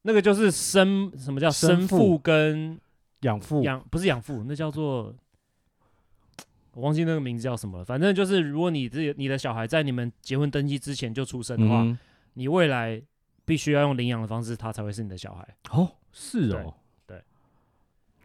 [0.06, 2.78] 那个就是生，什么叫生父跟
[3.22, 3.60] 养父？
[3.64, 5.12] 养不是养父，那叫做
[6.74, 7.84] 我忘记那个名字叫什么了。
[7.84, 11.98] 反正就是，如果你自己你的小孩在你们结婚登记之前就出生的话，嗯、
[12.34, 13.02] 你未来
[13.44, 15.48] 必须要用领养的方式，他才会是你的小孩。
[15.70, 16.72] 哦，是哦，
[17.04, 17.20] 对。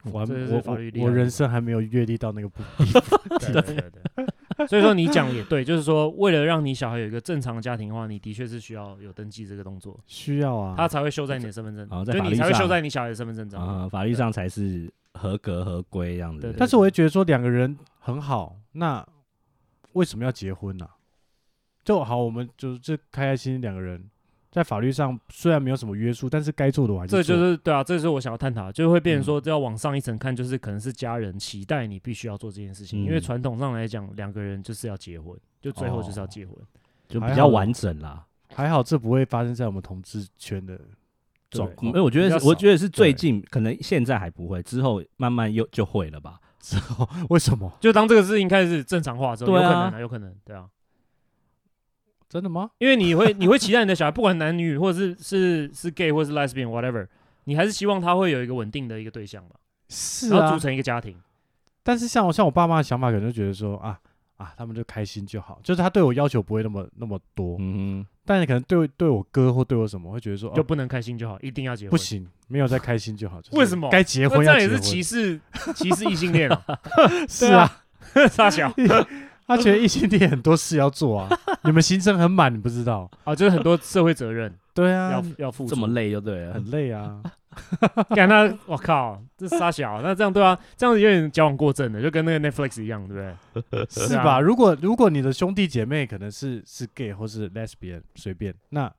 [0.03, 2.61] 我我我人生还没有阅历到那个步。
[3.41, 4.25] 对对对对。
[4.67, 16.53] 所以说你讲也对，就是说为了让你小孩有一个正常的家庭的话，你的确是需要有登记这个动作，需要啊，他才会修在你的身份证，哦，在法律上，就你才会修在你小孩的身份证上啊，法律上才是合格合规这样子。
[16.57, 19.05] 但是我会觉得说两个人很好，那
[19.93, 20.87] 为什么要结婚呢？
[21.83, 24.09] 就好，我们就就开开心心两个人。
[24.51, 27.23] 在法律上虽然没有什么约束，但是该做的我还是做。
[27.23, 36.67] 这就是对啊，这是我想要探讨，就会变成说，这要往上一层看，就是可能是家人期待你必须要做这件事情，嗯、因为传统上来讲，两个人就是要结婚，就最后就是要结婚，哦、
[37.07, 38.25] 就比较完整啦。
[38.53, 40.77] 还好这不会发生在我们同志圈的
[41.49, 46.37] 状况，因为我觉得我觉得是最近，可能现在还不会，之后慢慢又就会了吧？
[46.59, 47.71] 之后为什么？
[47.79, 50.65] 就当这个事情开始正常化之后，有可能啊，有可能，对啊。
[52.31, 52.71] 真的吗？
[52.77, 57.05] 因为你会 你会期待你的小孩，不管男女，或者是是是 gay 或是 lesbian，whatever，
[57.43, 59.57] 你还是希望他会有一个稳定的一个对象吧？
[59.89, 61.17] 是啊，然后组成一个家庭。
[61.83, 63.99] 但是像我像我爸妈的想法，可能就觉得说啊
[64.37, 67.57] 啊，他们就开心就好，就是他对我要求不会那么那么多。
[67.59, 68.07] 嗯哼。
[68.23, 71.89] 但是可能对对我哥或对我什么，会觉得说就不能开心就好，一定要结婚。
[71.89, 73.41] 不行，没有再开心就好。
[73.51, 73.89] 为什么？
[73.91, 74.59] 该结婚要结婚。
[74.59, 75.41] 这样也是歧视
[75.75, 76.63] 歧视异性恋了。
[77.27, 77.83] 是啊，
[78.31, 78.71] 傻小。
[79.47, 81.27] 他觉得异性恋很多事要做啊，
[81.65, 83.09] 你们行程很满，你不知道。
[83.23, 83.33] 啊？
[83.35, 85.69] 就是很多社会责任， 对啊，要要付出。
[85.69, 87.21] 这么累就对了，很累啊。
[88.15, 93.85] 干他，我靠，这傻小，那这样对啊，这样子有点矫枉过正的，就跟那个 Netflix 一样，对不对？
[93.89, 94.39] 是吧？
[94.39, 98.89] 如果如果你的兄弟姐妹可能是是 gay 或是 lesbian，随便，那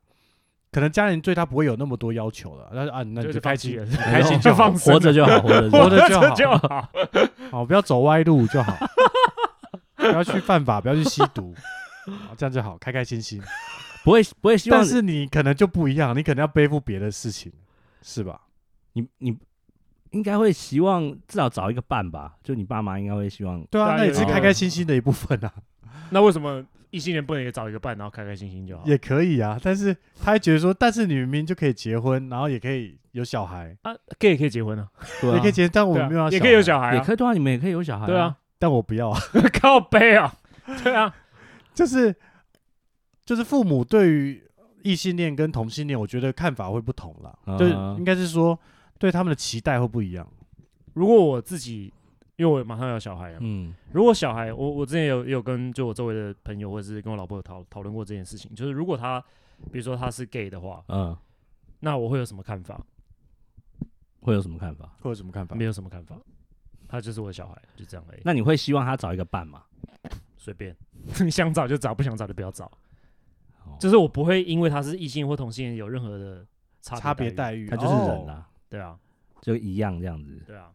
[0.71, 2.69] 可能家人对他不会有那么多要求了。
[2.75, 6.89] 那啊，那你就开心，开心就放活着就好，活着活着就好，就好，
[7.51, 8.77] 好，不要走歪路就好，
[9.97, 11.55] 不要去犯法，不要去吸毒，
[12.37, 13.41] 这样就好，开开心心。
[14.05, 17.53] 不会不会希望，但是你可能就不一样，你可能要背负别的事情，
[18.03, 18.41] 是吧？
[18.95, 19.39] 你你
[20.11, 22.35] 应该会希望至少找一个伴吧？
[22.43, 25.53] 就你爸妈应该会希望，对啊，那也是开开心心的一部分啊。
[26.11, 28.83] 那为什么异性恋不能也找一个伴，然后开开心心就好？
[28.85, 34.89] 也可以啊，但是他还觉得说，但是你明明就可以结婚，然后也可以有小孩啊，gay 也可以结婚啊，
[35.23, 39.21] 也可以结婚，但我们没有，也可以有小孩，也可以对啊，你们也可以有小孩，对啊，但我不要啊，
[39.61, 40.35] 靠背啊，
[40.83, 41.15] 对啊，
[41.75, 42.15] 就是
[43.25, 44.43] 就是父母对于。
[44.85, 48.59] 异性恋跟同性恋，我觉得看法会不同啦，啊、就应该是说
[48.99, 50.29] 对他们的期待会不一样。
[50.95, 51.95] 如果我自己，
[52.35, 59.25] 因为我马上要小孩了，嗯，如果小孩，我我之前有有跟就我周围的朋友或者是跟我老婆有讨讨论过这件事情，就是如果他
[59.71, 61.17] 比如说他是 gay 的话，嗯，
[61.79, 62.85] 那我会有什么看法？
[64.19, 64.97] 会有什么看法？
[65.01, 65.55] 会有什么看法？
[65.55, 66.17] 没有什么看法，
[66.89, 68.23] 他就是我的小孩，就这样而已。
[68.25, 69.63] 那你会希望他找一个伴吗？
[70.43, 70.77] 随便，
[71.23, 72.69] 你想找就找，不想找就不要找。
[73.79, 76.45] 就是我不会因为他是异性或同性有任何的
[76.81, 78.99] 差别待遇，他就是人啊，对啊，
[79.41, 80.69] 就一样这样子，对啊，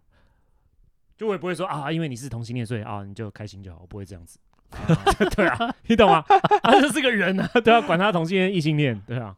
[1.18, 4.39] 就我也不会说啊，因为你是同性恋，所以啊你就开心就好，我不会这样子，
[5.36, 6.24] 对啊，你懂吗？
[6.63, 9.36] 他就是个人啊，对啊，管他同性恋异性恋，对啊，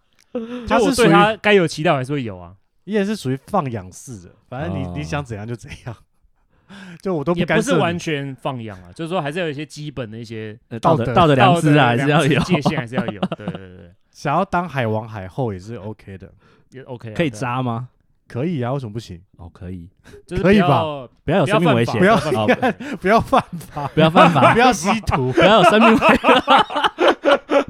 [0.68, 5.96] 他是对他该有期待还是会有啊，你也是属于放养式的，反正你你想怎样就怎样。
[7.02, 13.20] 就我都不，也不是完全放养啊，就是说还是要有一些基本的一些道德道德良知啊，还是要有界限，还是要有。
[13.38, 16.32] 对对对， 想要当海王海后也是 OK 的，
[16.72, 17.14] 也 OK。
[17.14, 17.90] 可以扎吗？
[18.28, 19.20] 可以啊，为什么不行？
[19.38, 19.90] 哦，可以，
[20.42, 20.84] 可以吧？
[21.24, 22.16] 不要有生命危险，不要
[23.02, 27.66] 不要犯法，不要犯法，不要吸毒，不要有生命危险。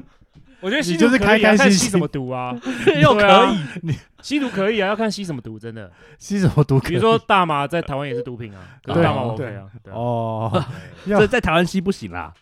[0.60, 2.54] 我觉得你就是开开心心，吸什么毒啊？
[3.00, 3.22] 又可
[3.54, 5.90] 以，你吸毒可以啊，要看吸什么毒，真的。
[6.18, 6.78] 吸什么毒？
[6.80, 9.70] 比如说大麻在台湾也是毒品啊， 大麻 OK 啊。
[9.90, 10.64] 哦，
[11.06, 12.32] 这在台湾吸不行啦，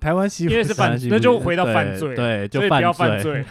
[0.00, 3.44] 台湾吸因为是犯，那就回到犯罪，对，就不要犯罪，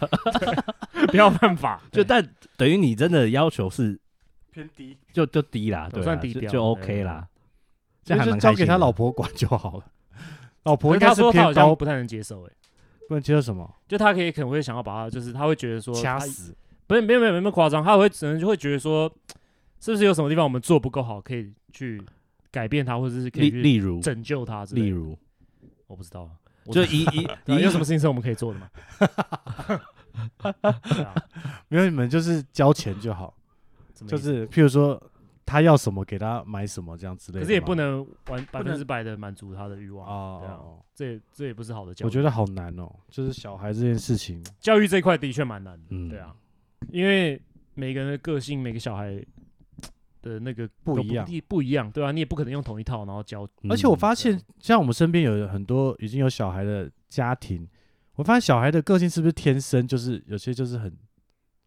[1.10, 1.82] 不要犯法。
[1.92, 2.26] 就但
[2.58, 4.00] 等于你真的要求是
[4.52, 7.28] 偏低，就就低啦，对，算低调，就 OK 啦。
[8.04, 9.84] 这就交给他老婆管就好了。
[10.64, 12.52] 老婆应该是偏高，不太能接受，哎。
[13.08, 13.72] 不能接受什么？
[13.88, 16.56] 就他可以可能会想要把他，就是他会觉得说掐死，
[16.88, 19.12] 不是没有没有没有那么夸张，他会可能就会觉得说，
[19.80, 22.02] 是不是有什么地方我们做不够好，可以去
[22.52, 25.18] 改变他，或者是可以例如拯救他，例如
[25.88, 26.30] 我不知道，
[26.72, 27.04] 就一
[27.46, 28.70] 一有什么事情是我们可以做的吗？
[31.70, 33.34] 没有，你们就是交钱就好，
[34.08, 35.02] 就是譬如说。
[35.48, 40.40] 他要什么给他买什么这样之类的，可是也不能完百分之百的满足他的欲望啊。
[40.40, 40.60] 对啊，
[40.96, 42.08] 这也这也不是好的教育。
[42.08, 45.86] 我觉得好难哦，就是小孩这件事情，教育这一块的确蛮难的。
[45.92, 46.36] 嗯，对啊，
[46.92, 47.42] 因为
[47.74, 49.24] 每个人的个性，每个小孩
[50.22, 53.48] 的那个不一样，不一样，对啊，你也不可能用同一套然后教。
[53.70, 57.68] 而且我发现，像我们身边有很多已经有小孩的家庭，
[58.16, 60.92] 我发现小孩的个性是不是天生就是有些就是很。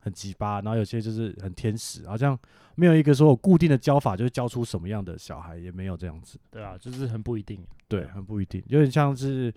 [0.00, 2.38] 很鸡巴，然后有些就是很天使，好像
[2.76, 6.38] 没有一个说我固定的教法，就是教出什么样的小孩，也没有这样子。
[6.52, 7.60] 对啊，就是很不一定。
[7.88, 9.52] 对，很不一定，有点像是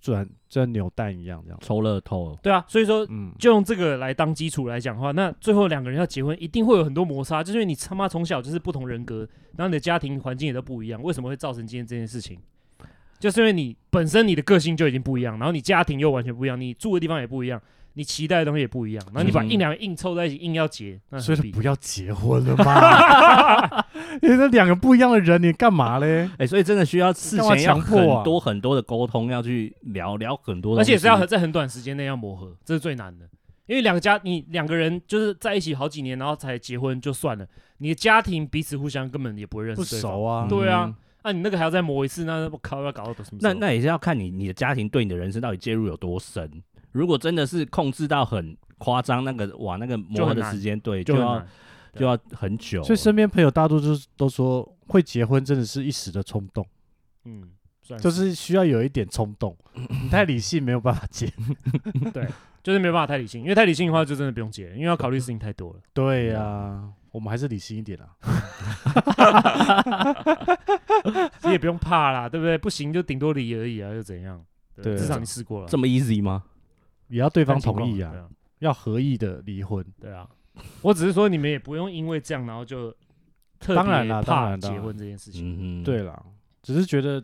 [0.00, 2.36] 转转扭蛋一样，这样抽乐透。
[2.42, 12.38] 对啊，所以说，嗯，就用这个来当基础来讲的话，那最后两个人要结婚，一定会有很多摩擦，就是因为你他妈从小就是不同人格，然后你的家庭环境也都不一样，为什么会造成今天这件事情？
[13.18, 17.60] 就是因为你本身你的个性就已经不一样，然后你家庭又完全不一样，你住的地方也不一样。
[17.94, 23.84] 你期待的东西也不一样，然后你把硬两个硬凑在一起，硬要结，所以不要结婚了嘛？
[24.22, 26.28] 因为这两个不一样的人，你干嘛嘞？
[26.38, 33.26] 哎，所以真的需要事前要很多很多的沟通，要去聊聊很多，而且是要在很短时间内要磨合，这是最难的。
[33.66, 37.46] 因为两个家，你两个人就是在一起好几年，然后才结婚就算了，
[37.78, 40.46] 你的家庭彼此互相根本也不会认识，不熟啊。
[40.48, 43.38] 对啊，那你那个还要再磨一次，那我靠，要搞到什么？
[43.40, 46.50] 那那也是要看你你的家庭对你的人生到底介入有多深。
[46.92, 51.44] 如果真的是控制到很夸张，那个哇，那个磨合的时间对，就要
[51.94, 52.82] 就要很久。
[52.82, 56.66] 所以身边朋友大多数都说，会结婚真的是一时的冲动，
[57.24, 57.50] 嗯，
[58.00, 61.32] 就是需要有一点冲动， 你太理性没有办法结。
[62.12, 62.26] 对，
[62.62, 65.80] 就是没有办法太理性，因为太理性的话就真的不用结，因为要考虑事情太多了。
[65.92, 66.82] 对呀，
[67.12, 68.08] 我们还是理性一点啊，
[71.44, 72.56] 你 也不用怕啦，对不对？
[72.56, 74.44] 不行就顶多离而已啊，又怎样？
[74.82, 76.44] 对，至少你试过了，这么 easy 吗？
[77.10, 78.12] 也要对方同意啊，
[78.60, 79.84] 要合意的离婚。
[80.00, 80.26] 对啊，
[80.80, 82.90] 我只是说你们也不用因为这样，然后就
[83.58, 85.82] 特当然啦别怕当然结婚这件事情。
[85.82, 86.22] 嗯，对啦，
[86.62, 87.22] 只是觉得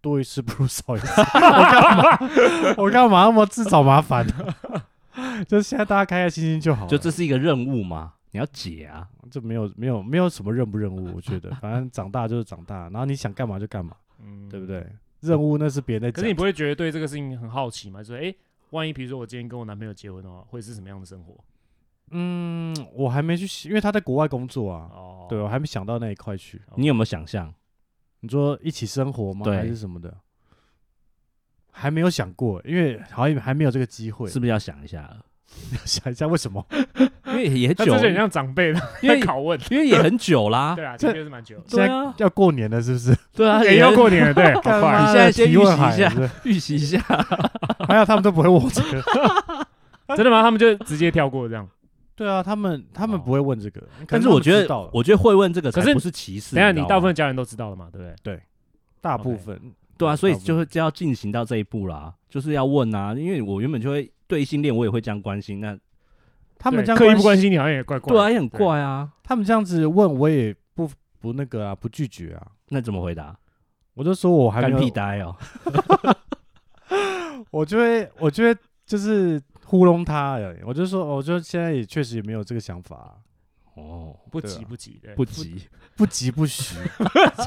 [0.00, 1.06] 多一事不如少一事。
[1.22, 1.30] 我
[1.70, 2.74] 干嘛？
[2.78, 4.54] 我干嘛那么自找麻烦呢？
[5.48, 6.86] 就现在大家开开心心就好。
[6.86, 9.08] 就这是一个任务嘛，你要解啊。
[9.30, 14.86] 这没有没有没有什么任不任务，我觉得 反正长大就是长大，然后你想干嘛就干嘛，嗯，对不对？
[15.20, 16.12] 任务那是别人的。
[16.12, 18.00] 可是你不会觉得对这个事情很好奇吗？
[18.02, 18.36] 就是哎、欸，
[18.70, 21.36] 万一比如说我今天跟我男朋友结婚的话，会是什么样的生活？
[22.10, 24.88] 嗯，我还没去，因为他在国外工作啊。
[24.92, 26.60] 哦，对，我还没想到那一块去。
[26.76, 27.52] 你有没有想象？
[28.20, 29.44] 你说一起生活吗？
[29.44, 30.16] 对还是什么的？
[31.70, 34.28] 还没有想过，因为好像还没有这个机会。
[34.28, 35.24] 是不是要想一下了？
[35.84, 36.64] 想一下为什么？
[37.36, 39.58] 因为也很久，他这就很像长辈的 因为在拷问。
[39.70, 40.74] 因为也很久啦。
[40.74, 41.56] 对啊，这这确实蛮久。
[41.66, 43.16] 现在对啊，要过年了，是不是？
[43.34, 45.06] 对啊，也要过年了，对，好快啊。
[45.06, 46.98] 你现在先预习一下预习一下。
[47.88, 49.02] 还有他们都不会问我这个。
[50.16, 50.42] 真的吗？
[50.42, 51.68] 他们就直接跳过这样。
[52.14, 56.54] 对啊，他们他们不会问这个，但是我觉得我觉得会问这个，可是不是歧视。
[56.54, 57.88] 等一下，你大部分家人都知道了嘛？
[57.92, 58.14] 对不对？
[58.22, 58.42] 对
[59.02, 59.60] 大部分
[59.98, 65.60] 对啊，所以就会就要进行到这一步啦，就是要问啊，因为我原本就会对异性恋，我也会这样关心。
[65.60, 65.76] 那
[66.58, 68.12] 他们这样对刻意不关心，你，好像也怪怪。
[68.12, 69.10] 对啊，也很怪啊。
[69.22, 70.90] 他们这样子问我也不
[71.20, 72.46] 不那个啊，不拒绝啊。
[72.68, 73.36] 那怎么回答？
[73.94, 75.36] 我就说我还没干屁有，呆哦。
[77.50, 80.58] 我就会我就会就是糊弄他而已。
[80.64, 83.12] 我就说，我就现在也确实也没有这个想法啊，
[83.74, 86.76] 哦，不急不急，对不急，不急不徐。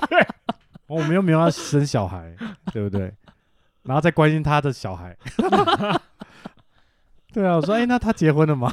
[0.88, 2.36] 我们又没有要生小孩，
[2.74, 3.14] 对不对？
[3.84, 5.16] 然后再关心他的小孩。
[7.34, 8.72] 对啊，我说，哎、那他结婚了吗？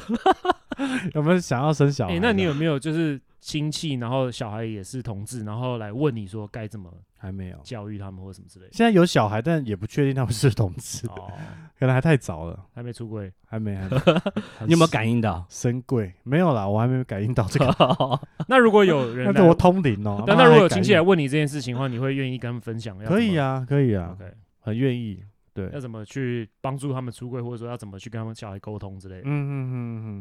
[1.15, 2.19] 有没有想要生小孩？
[2.19, 7.57] 那你有没有就是亲戚，然后小孩也是同志，然后来问你说该怎么还没有？
[7.63, 8.71] 教育他们或什么之类的？
[8.73, 11.31] 现在有小孩，但也不确定他们是同志，哦，
[11.79, 13.31] 可能还太早了，还没出柜。
[13.47, 13.97] 还没，还没。
[14.67, 15.43] 你有没有感应到？
[15.49, 16.13] 深柜？
[16.23, 18.19] 没有啦，我还没有感应到这个。
[18.47, 22.97] 那如果有人来那是我通灵哦、但那如果有亲戚来感问你这件事情的话，你会愿意跟他们分享？
[22.99, 25.23] 可以啊，可以啊，OK，很愿意。
[25.57, 29.21] 对，要怎么去帮助他们出柜，或者说要怎么去跟他们小孩沟通之类的？
[29.21, 29.73] 嗯嗯嗯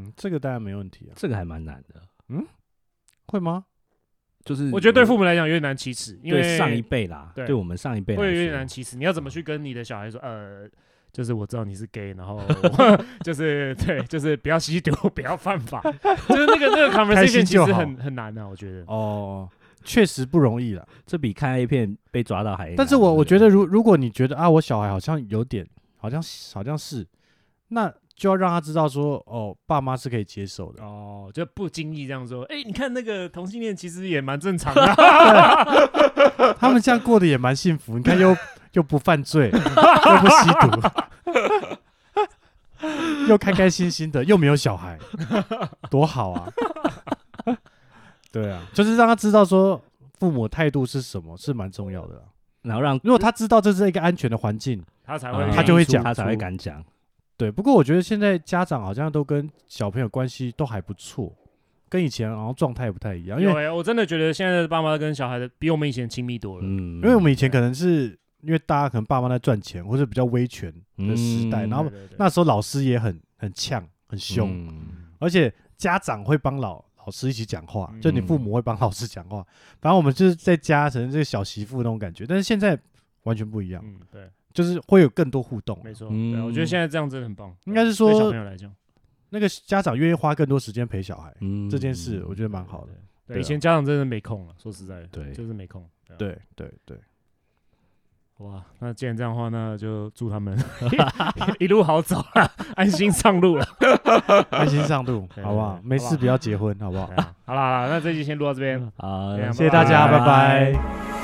[0.06, 1.12] 嗯，这个当然没问题啊。
[1.14, 2.42] 这个还蛮难的，嗯
[3.26, 3.66] 会吗？
[4.46, 8.96] 就是我觉得对父母来讲有点难启齿，因为对上一辈啦，对对我们上一辈来会有点说难启齿。
[8.96, 10.18] 你要怎么去跟你的小孩说？
[10.20, 10.66] 呃，
[11.12, 12.40] 就是我知道你是 gay，然后
[13.24, 15.82] 就是对，就是不要吸毒，不要犯法，
[16.28, 18.84] 就是那个那个开心 conversation 其就好实很很难啊，我觉得。
[18.86, 19.48] 哦，
[19.86, 20.86] 确实不容易了。
[21.06, 22.74] 这比看 A 片被抓到还。
[22.76, 25.66] 但是我我觉得，如如果你觉得啊，我小孩好像有点，
[25.96, 26.20] 好像
[26.52, 27.06] 好像是，
[27.68, 30.82] 那就要让他知道说，哦，爸妈是可以接受的。
[30.82, 35.64] 哦，就不经意这样说，哎、你看那个同性恋其实也蛮正常的啊、
[36.58, 38.36] 他们这样过得也蛮幸福，你看又
[38.72, 40.80] 又不犯罪，又不吸毒，
[43.28, 44.98] 又开开心心的，又没有小孩，
[45.90, 46.48] 多好啊！
[48.42, 49.80] 对啊，就是让他知道说
[50.18, 52.22] 父母态度是什么，是蛮重要的啦。
[52.62, 56.84] 然后让如果他知道这是一个安全的环境，他才呃会，他就会讲他才会敢讲。
[57.36, 57.50] 对。
[57.50, 61.32] 不过我觉得现在家长好像都跟小朋友关系都还不错，
[61.88, 66.62] 跟以前好像状态不太一样，因为我真的觉得现在的爸妈跟小孩的比我们以前亲密多了。
[66.64, 79.46] 嗯，因为我们以前可能是因为大家可能爸妈在赚钱，或者比较威权的时代，嗯然后那时候老师也很很呛很凶，嗯而且家长会帮老老师一起讲话，嗯就你父母会帮老师讲话，
[79.80, 82.78] 反正我们就是在家成这个小媳妇那种感觉，但是现在
[83.22, 85.80] 完全不一样，嗯，对，就是会有更多互动。
[85.84, 86.08] 没错。
[86.10, 87.56] 嗯对，我觉得现在这样真的很棒。
[87.64, 88.74] 应该是对小说朋友来讲，
[89.30, 92.92] 那个家长愿意花更多时间陪小孩，嗯这件事我觉得蛮好的。
[93.26, 95.82] 对，以前家长真的没空了，说实在的，对就是没空。
[96.08, 96.98] 啊，对对对，
[98.38, 100.54] 哇，那既然这样的话，那就祝他们
[101.58, 103.66] 一路好走啊，安心上路了。
[104.50, 105.80] 安心上路， 好不好？
[105.82, 107.06] 没事不要结婚，好不好？
[107.06, 108.92] 好啦好啦，那这期先录到这边。
[108.98, 111.15] 好，谢谢大家，拜拜